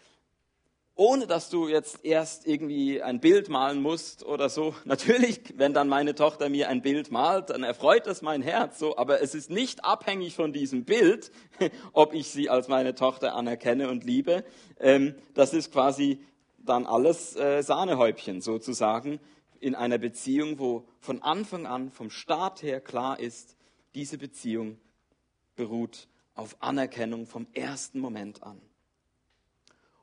ohne 0.95 1.27
dass 1.27 1.49
du 1.49 1.67
jetzt 1.67 2.05
erst 2.05 2.47
irgendwie 2.47 3.01
ein 3.01 3.19
Bild 3.19 3.49
malen 3.49 3.81
musst 3.81 4.25
oder 4.25 4.49
so. 4.49 4.73
Natürlich, 4.86 5.41
wenn 5.58 5.73
dann 5.73 5.89
meine 5.89 6.15
Tochter 6.15 6.49
mir 6.49 6.69
ein 6.69 6.81
Bild 6.81 7.12
malt, 7.12 7.49
dann 7.49 7.63
erfreut 7.63 8.08
das 8.08 8.21
mein 8.21 8.41
Herz 8.41 8.79
so, 8.79 8.97
aber 8.97 9.21
es 9.21 9.36
ist 9.36 9.49
nicht 9.49 9.84
abhängig 9.84 10.36
von 10.36 10.53
diesem 10.53 10.86
Bild, 10.86 11.31
ob 11.93 12.13
ich 12.13 12.29
sie 12.29 12.49
als 12.49 12.69
meine 12.69 12.95
Tochter 12.95 13.36
anerkenne 13.36 13.89
und 13.89 14.05
liebe. 14.05 14.45
Ähm, 14.79 15.15
das 15.34 15.53
ist 15.53 15.71
quasi 15.71 16.19
dann 16.58 16.86
alles 16.86 17.36
äh, 17.36 17.62
Sahnehäubchen 17.62 18.41
sozusagen 18.41 19.19
in 19.60 19.75
einer 19.75 19.97
Beziehung, 19.97 20.60
wo 20.60 20.88
von 20.99 21.21
Anfang 21.21 21.65
an, 21.65 21.91
vom 21.91 22.10
Start 22.10 22.63
her 22.63 22.79
klar 22.79 23.19
ist, 23.19 23.55
diese 23.95 24.17
Beziehung 24.17 24.77
beruht 25.55 26.08
auf 26.36 26.58
Anerkennung 26.60 27.25
vom 27.25 27.47
ersten 27.53 27.99
Moment 27.99 28.43
an. 28.43 28.62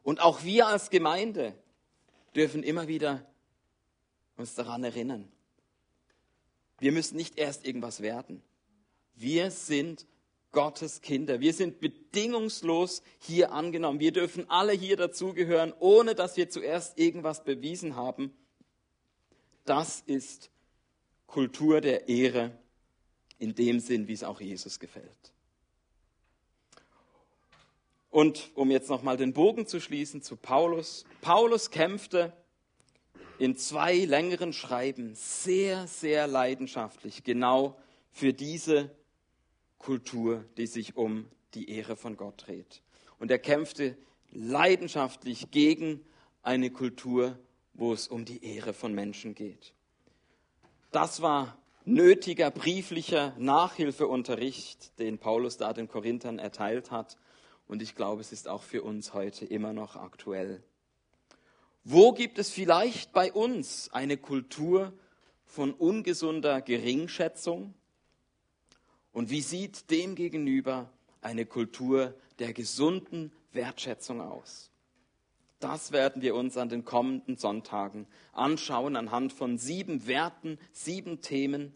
Und 0.03 0.21
auch 0.21 0.43
wir 0.43 0.67
als 0.67 0.91
Gemeinde 0.91 1.55
dürfen 2.35 2.63
immer 2.63 2.89
wieder 2.89 3.27
uns 4.37 4.55
daran 4.55 4.85
erinnern. 4.85 5.31
Wir 6.79 6.93
müssen 6.93 7.17
nicht 7.17 7.39
erst 7.39 7.65
irgendwas 7.65 8.01
werden. 8.01 8.43
Wir 9.15 9.51
sind 9.51 10.07
Gottes 10.51 11.01
Kinder. 11.01 11.41
Wir 11.41 11.55
sind 11.55 11.81
bedingungslos 11.81 13.03
hier 13.19 13.53
angenommen. 13.53 14.01
Wir 14.01 14.13
dürfen 14.13 14.49
alle 14.51 14.73
hier 14.73 14.97
dazugehören, 14.97 15.73
ohne 15.79 16.15
dass 16.15 16.37
wir 16.37 16.51
zuerst 16.51 16.99
irgendwas 16.99 17.45
bewiesen 17.45 17.97
haben. 17.97 18.33
Das 19.65 20.03
ist 20.07 20.51
Kultur 21.27 21.81
der 21.81 22.09
Ehre 22.09 22.51
in 23.39 23.55
dem 23.55 23.81
Sinn, 23.81 24.09
wie 24.09 24.13
es 24.13 24.25
auch 24.25 24.41
Jesus 24.41 24.79
gefällt. 24.79 25.33
Und 28.13 28.51
um 28.55 28.71
jetzt 28.71 28.91
nochmal 28.91 29.17
den 29.17 29.33
Bogen 29.33 29.67
zu 29.67 29.81
schließen 29.81 30.21
zu 30.21 30.37
Paulus. 30.37 31.07
Paulus 31.23 31.71
kämpfte 31.71 32.35
in 33.39 33.57
zwei 33.57 34.05
längeren 34.05 34.53
Schreiben 34.53 35.15
sehr, 35.15 35.87
sehr 35.87 36.27
leidenschaftlich 36.27 37.25
genau 37.25 37.75
für 38.11 38.35
diese 38.35 38.91
Kultur, 39.79 40.45
die 40.59 40.67
sich 40.67 40.95
um 40.95 41.27
die 41.55 41.71
Ehre 41.71 41.97
von 41.97 42.19
Gott 42.19 42.47
dreht. 42.47 42.83
Und 43.19 43.31
er 43.31 43.39
kämpfte 43.39 43.97
leidenschaftlich 44.31 45.51
gegen 45.51 46.05
eine 46.43 46.71
Kultur, 46.71 47.39
wo 47.73 47.95
es 47.95 48.09
um 48.09 48.27
die 48.27 48.45
Ehre 48.45 48.75
von 48.75 48.95
Menschen 48.95 49.35
geht. 49.35 49.73
Das 50.91 51.23
war 51.23 51.57
nötiger 51.87 52.51
brieflicher 52.51 53.35
Nachhilfeunterricht, 53.39 54.99
den 54.99 55.17
Paulus 55.17 55.57
da 55.57 55.73
den 55.73 55.89
Korinthern 55.89 56.39
erteilt 56.39 56.91
hat. 56.91 57.17
Und 57.73 57.81
ich 57.81 57.95
glaube, 57.95 58.21
es 58.21 58.33
ist 58.33 58.49
auch 58.49 58.63
für 58.63 58.83
uns 58.83 59.15
heute 59.15 59.47
immer 59.47 59.73
noch 59.73 59.97
aktuell. 59.97 60.63
Wo 61.85 62.13
gibt 62.13 62.39
es 62.39 62.51
vielleicht 62.51 63.15
bei 63.15 63.33
uns 63.33 63.91
eine 63.95 64.19
Kultur 64.19 64.93
von 65.47 65.73
ungesunder 65.73 66.61
Geringschätzung? 66.61 67.73
Und 69.11 69.31
wie 69.31 69.41
sieht 69.41 69.91
demgegenüber 69.91 70.91
eine 71.23 71.47
Kultur 71.47 72.15
der 72.41 72.53
gesunden 72.53 73.33
Wertschätzung 73.53 74.21
aus? 74.21 74.71
Das 75.59 75.93
werden 75.93 76.21
wir 76.21 76.35
uns 76.35 76.59
an 76.59 76.69
den 76.69 76.85
kommenden 76.85 77.39
Sonntagen 77.39 78.07
anschauen 78.33 78.97
anhand 78.97 79.33
von 79.33 79.57
sieben 79.57 80.07
Werten, 80.07 80.59
sieben 80.73 81.23
Themen. 81.23 81.73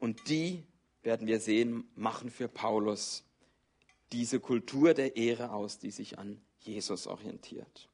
Und 0.00 0.28
die 0.28 0.64
werden 1.04 1.28
wir 1.28 1.38
sehen, 1.38 1.88
machen 1.94 2.28
für 2.28 2.48
Paulus 2.48 3.22
diese 4.12 4.40
Kultur 4.40 4.94
der 4.94 5.16
Ehre 5.16 5.52
aus, 5.52 5.78
die 5.78 5.90
sich 5.90 6.18
an 6.18 6.40
Jesus 6.60 7.06
orientiert. 7.06 7.88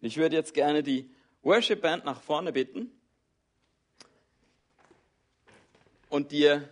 Und 0.00 0.08
ich 0.08 0.16
würde 0.16 0.36
jetzt 0.36 0.54
gerne 0.54 0.82
die 0.82 1.10
Worship 1.42 1.80
Band 1.82 2.04
nach 2.04 2.20
vorne 2.20 2.52
bitten 2.52 2.90
und 6.08 6.32
dir 6.32 6.68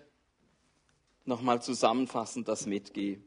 nochmal 1.25 1.63
zusammenfassend 1.63 2.49
das 2.49 2.67
mitgeben. 2.67 3.25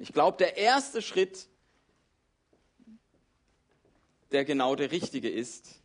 Ich 0.00 0.12
glaube, 0.12 0.36
der 0.38 0.56
erste 0.56 1.00
Schritt, 1.00 1.48
der 4.32 4.44
genau 4.44 4.74
der 4.74 4.90
richtige 4.90 5.30
ist, 5.30 5.80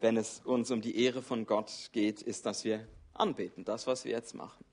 wenn 0.00 0.16
es 0.16 0.40
uns 0.44 0.70
um 0.70 0.80
die 0.80 1.02
Ehre 1.02 1.22
von 1.22 1.46
Gott 1.46 1.90
geht, 1.92 2.22
ist, 2.22 2.46
dass 2.46 2.64
wir 2.64 2.86
anbeten, 3.14 3.64
das, 3.64 3.86
was 3.86 4.04
wir 4.04 4.12
jetzt 4.12 4.34
machen. 4.34 4.64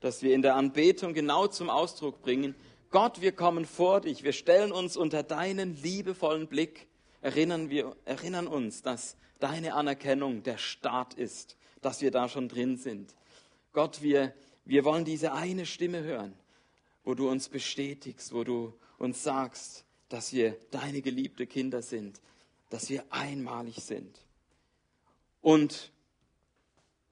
Dass 0.00 0.22
wir 0.22 0.34
in 0.34 0.42
der 0.42 0.54
Anbetung 0.54 1.12
genau 1.12 1.46
zum 1.48 1.68
Ausdruck 1.68 2.22
bringen, 2.22 2.54
Gott, 2.90 3.20
wir 3.20 3.30
kommen 3.30 3.66
vor 3.66 4.00
dich, 4.00 4.24
wir 4.24 4.32
stellen 4.32 4.72
uns 4.72 4.96
unter 4.96 5.22
deinen 5.22 5.80
liebevollen 5.80 6.48
Blick, 6.48 6.88
erinnern, 7.20 7.70
wir, 7.70 7.96
erinnern 8.04 8.48
uns, 8.48 8.82
dass 8.82 9.16
deine 9.38 9.74
Anerkennung 9.74 10.42
der 10.42 10.58
Start 10.58 11.14
ist, 11.14 11.56
dass 11.82 12.00
wir 12.00 12.10
da 12.10 12.28
schon 12.28 12.48
drin 12.48 12.76
sind. 12.76 13.14
Gott, 13.72 14.02
wir, 14.02 14.34
wir 14.64 14.84
wollen 14.84 15.04
diese 15.04 15.32
eine 15.32 15.66
Stimme 15.66 16.02
hören, 16.02 16.34
wo 17.04 17.14
du 17.14 17.30
uns 17.30 17.48
bestätigst, 17.48 18.32
wo 18.32 18.42
du 18.42 18.74
uns 18.98 19.22
sagst, 19.22 19.84
dass 20.08 20.32
wir 20.32 20.56
deine 20.72 21.00
geliebte 21.00 21.46
Kinder 21.46 21.82
sind, 21.82 22.20
dass 22.70 22.90
wir 22.90 23.04
einmalig 23.10 23.76
sind. 23.76 24.18
Und 25.40 25.92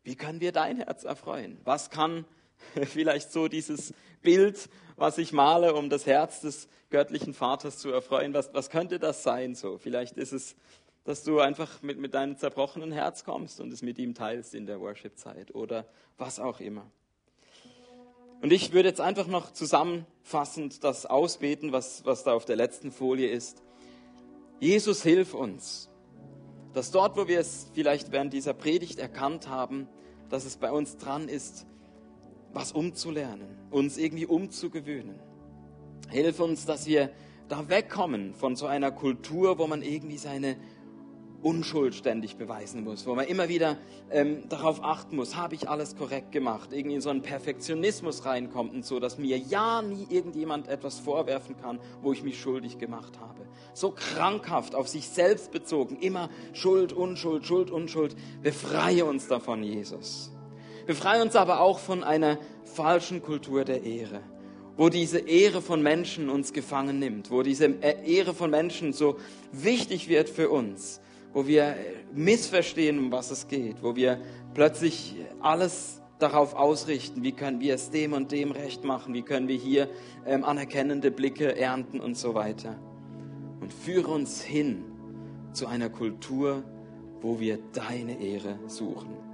wie 0.03 0.17
können 0.17 0.41
wir 0.41 0.51
dein 0.51 0.79
Herz 0.79 1.05
erfreuen? 1.05 1.59
Was 1.63 1.89
kann 1.91 2.25
vielleicht 2.85 3.31
so 3.31 3.47
dieses 3.47 3.95
Bild, 4.23 4.69
was 4.97 5.19
ich 5.19 5.33
male, 5.33 5.75
um 5.75 5.91
das 5.91 6.07
Herz 6.07 6.41
des 6.41 6.69
göttlichen 6.91 7.35
Vaters 7.35 7.79
zu 7.79 7.91
erfreuen. 7.91 8.35
Was, 8.35 8.53
was 8.55 8.71
könnte 8.71 8.99
das 8.99 9.23
sein 9.23 9.55
so? 9.55 9.79
Vielleicht 9.79 10.17
ist 10.17 10.33
es, 10.33 10.57
dass 11.05 11.23
du 11.23 11.41
einfach 11.41 11.83
mit, 11.83 11.99
mit 11.99 12.15
deinem 12.15 12.37
zerbrochenen 12.37 12.93
Herz 12.93 13.25
kommst 13.25 13.61
und 13.61 13.73
es 13.73 13.83
mit 13.83 13.99
ihm 13.99 14.15
teilst 14.15 14.55
in 14.55 14.67
der 14.67 14.81
Worship-Zeit 14.81 15.55
oder 15.55 15.87
was 16.17 16.41
auch 16.41 16.61
immer. 16.61 16.91
Und 18.41 18.53
ich 18.53 18.73
würde 18.73 18.89
jetzt 18.89 19.01
einfach 19.01 19.27
noch 19.27 19.53
zusammenfassend 19.53 20.85
das 20.85 21.07
ausbeten, 21.07 21.73
was, 21.73 22.05
was 22.05 22.25
da 22.25 22.35
auf 22.35 22.45
der 22.45 22.57
letzten 22.57 22.93
Folie 22.93 23.29
ist. 23.29 23.63
Jesus, 24.61 25.03
hilf 25.03 25.35
uns, 25.35 25.91
dass 26.73 26.91
dort, 26.91 27.17
wo 27.17 27.27
wir 27.27 27.41
es 27.41 27.71
vielleicht 27.75 28.13
während 28.13 28.33
dieser 28.33 28.55
Predigt 28.55 28.99
erkannt 28.99 29.49
haben, 29.49 29.89
dass 30.29 30.45
es 30.45 30.57
bei 30.57 30.71
uns 30.71 30.97
dran 30.99 31.29
ist, 31.29 31.67
was 32.53 32.73
umzulernen, 32.73 33.59
uns 33.71 33.99
irgendwie 33.99 34.27
umzugewöhnen. 34.27 35.19
Hilf 36.11 36.41
uns, 36.41 36.65
dass 36.65 36.87
wir 36.87 37.11
da 37.49 37.69
wegkommen 37.69 38.35
von 38.35 38.57
so 38.57 38.67
einer 38.67 38.91
Kultur, 38.91 39.59
wo 39.59 39.67
man 39.67 39.83
irgendwie 39.83 40.19
seine 40.19 40.57
Unschuld 41.41 41.95
ständig 41.95 42.37
beweisen 42.37 42.83
muss, 42.83 43.07
wo 43.07 43.15
man 43.15 43.27
immer 43.27 43.49
wieder 43.49 43.77
ähm, 44.11 44.49
darauf 44.49 44.83
achten 44.83 45.15
muss, 45.15 45.37
habe 45.37 45.55
ich 45.55 45.69
alles 45.69 45.95
korrekt 45.95 46.33
gemacht, 46.33 46.71
irgendwie 46.73 46.97
in 46.97 47.01
so 47.01 47.11
einen 47.11 47.23
Perfektionismus 47.23 48.25
reinkommt 48.25 48.75
und 48.75 48.85
so, 48.85 48.99
dass 48.99 49.19
mir 49.19 49.39
ja 49.39 49.81
nie 49.81 50.07
irgendjemand 50.11 50.67
etwas 50.67 50.99
vorwerfen 50.99 51.57
kann, 51.57 51.79
wo 52.03 52.13
ich 52.13 52.25
mich 52.25 52.41
schuldig 52.41 52.79
gemacht 52.79 53.21
habe. 53.21 53.47
So 53.73 53.93
krankhaft 53.93 54.75
auf 54.75 54.89
sich 54.89 55.09
selbst 55.09 55.53
bezogen, 55.53 55.97
immer 56.01 56.29
Schuld, 56.55 56.93
Unschuld, 56.93 57.47
Schuld, 57.47 57.71
Unschuld. 57.71 58.17
Befreie 58.43 59.05
uns 59.05 59.29
davon, 59.29 59.63
Jesus. 59.63 60.33
Befreie 60.89 61.21
uns 61.21 61.37
aber 61.37 61.61
auch 61.61 61.81
von 61.81 62.03
einer 62.03 62.39
falschen 62.65 63.21
Kultur 63.21 63.67
der 63.67 63.85
Ehre, 63.85 64.23
wo 64.79 64.89
diese 64.89 65.19
Ehre 65.19 65.61
von 65.61 65.83
Menschen 65.83 66.31
uns 66.31 66.55
gefangen 66.55 66.99
nimmt, 66.99 67.31
wo 67.31 67.43
diese 67.43 67.67
Ehre 67.67 68.33
von 68.33 68.49
Menschen 68.51 68.95
so 68.95 69.19
wichtig 69.53 70.09
wird 70.09 70.31
für 70.31 70.49
uns, 70.49 71.03
wo 71.35 71.47
wir 71.47 71.77
missverstehen, 72.15 72.99
um 72.99 73.13
was 73.13 73.31
es 73.31 73.49
geht, 73.49 73.83
wo 73.83 73.97
wir 73.97 74.19
plötzlich 74.55 75.17
alles 75.41 76.01
darauf 76.21 76.55
ausrichten, 76.55 77.23
wie 77.23 77.33
können 77.33 77.61
wir 77.61 77.75
es 77.75 77.91
dem 77.91 78.15
und 78.15 78.33
dem 78.33 78.51
recht 78.51 78.83
machen, 78.83 79.13
wie 79.13 79.21
können 79.21 79.47
wir 79.47 79.59
hier 79.59 79.91
ähm, 80.25 80.43
anerkennende 80.43 81.11
Blicke 81.11 81.55
ernten 81.55 82.01
und 82.01 82.17
so 82.17 82.33
weiter. 82.33 82.79
Und 83.61 83.75
führe 83.75 84.11
uns 84.11 84.41
hin 84.41 84.85
zu 85.53 85.67
einer 85.67 85.91
Kultur, 85.91 86.63
wo 87.21 87.41
wir 87.41 87.59
deine 87.75 88.23
Ehre 88.23 88.59
suchen. 88.69 89.28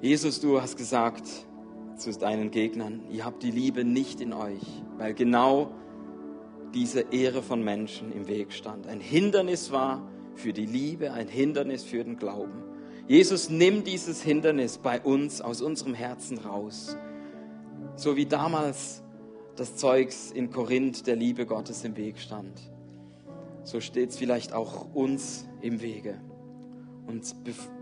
Jesus, 0.00 0.40
du 0.40 0.60
hast 0.60 0.76
gesagt 0.76 1.26
zu 1.96 2.12
deinen 2.12 2.50
Gegnern, 2.50 3.02
ihr 3.10 3.24
habt 3.24 3.42
die 3.42 3.50
Liebe 3.50 3.84
nicht 3.84 4.20
in 4.20 4.32
euch, 4.32 4.62
weil 4.98 5.14
genau 5.14 5.70
diese 6.74 7.00
Ehre 7.12 7.42
von 7.42 7.62
Menschen 7.62 8.12
im 8.12 8.26
Weg 8.26 8.52
stand. 8.52 8.86
Ein 8.86 9.00
Hindernis 9.00 9.70
war 9.70 10.06
für 10.34 10.52
die 10.52 10.66
Liebe, 10.66 11.12
ein 11.12 11.28
Hindernis 11.28 11.84
für 11.84 12.02
den 12.02 12.16
Glauben. 12.16 12.64
Jesus, 13.06 13.48
nimm 13.48 13.84
dieses 13.84 14.22
Hindernis 14.22 14.78
bei 14.78 15.00
uns 15.00 15.40
aus 15.40 15.62
unserem 15.62 15.94
Herzen 15.94 16.38
raus. 16.38 16.96
So 17.96 18.16
wie 18.16 18.26
damals 18.26 19.02
das 19.56 19.76
Zeugs 19.76 20.32
in 20.32 20.50
Korinth 20.50 21.06
der 21.06 21.16
Liebe 21.16 21.46
Gottes 21.46 21.84
im 21.84 21.96
Weg 21.96 22.18
stand. 22.18 22.60
So 23.62 23.80
steht 23.80 24.10
es 24.10 24.16
vielleicht 24.16 24.52
auch 24.52 24.92
uns 24.94 25.46
im 25.60 25.80
Wege 25.80 26.18
und 27.06 27.34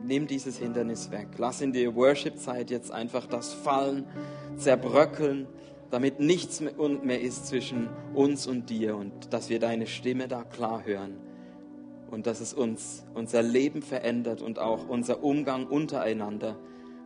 nimm 0.04 0.26
dieses 0.26 0.58
Hindernis 0.58 1.10
weg. 1.10 1.28
Lass 1.38 1.60
in 1.60 1.72
der 1.72 1.94
Worship-Zeit 1.94 2.70
jetzt 2.70 2.90
einfach 2.90 3.26
das 3.26 3.52
fallen, 3.52 4.06
zerbröckeln, 4.56 5.46
damit 5.90 6.20
nichts 6.20 6.60
mehr 6.60 7.20
ist 7.20 7.46
zwischen 7.46 7.88
uns 8.14 8.46
und 8.46 8.70
dir 8.70 8.96
und 8.96 9.32
dass 9.32 9.50
wir 9.50 9.58
deine 9.58 9.86
Stimme 9.86 10.28
da 10.28 10.42
klar 10.42 10.84
hören 10.84 11.18
und 12.10 12.26
dass 12.26 12.40
es 12.40 12.52
uns 12.52 13.04
unser 13.14 13.42
Leben 13.42 13.82
verändert 13.82 14.42
und 14.42 14.58
auch 14.58 14.88
unser 14.88 15.22
Umgang 15.22 15.66
untereinander, 15.66 16.56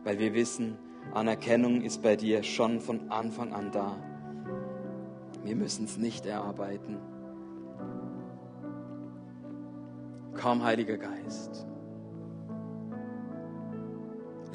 weil 0.03 0.19
wir 0.19 0.33
wissen, 0.33 0.77
Anerkennung 1.13 1.81
ist 1.81 2.01
bei 2.01 2.15
dir 2.15 2.43
schon 2.43 2.79
von 2.79 3.09
Anfang 3.09 3.53
an 3.53 3.71
da. 3.71 3.97
Wir 5.43 5.55
müssen 5.55 5.85
es 5.85 5.97
nicht 5.97 6.25
erarbeiten. 6.25 6.97
Komm, 10.33 10.63
Heiliger 10.63 10.97
Geist. 10.97 11.65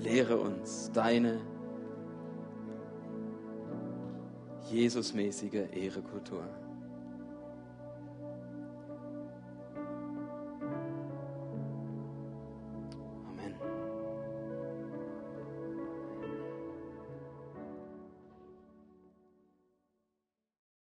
Lehre 0.03 0.37
uns 0.37 0.91
deine 0.93 1.41
Jesusmäßige 4.69 5.69
Ehrekultur. 5.73 6.43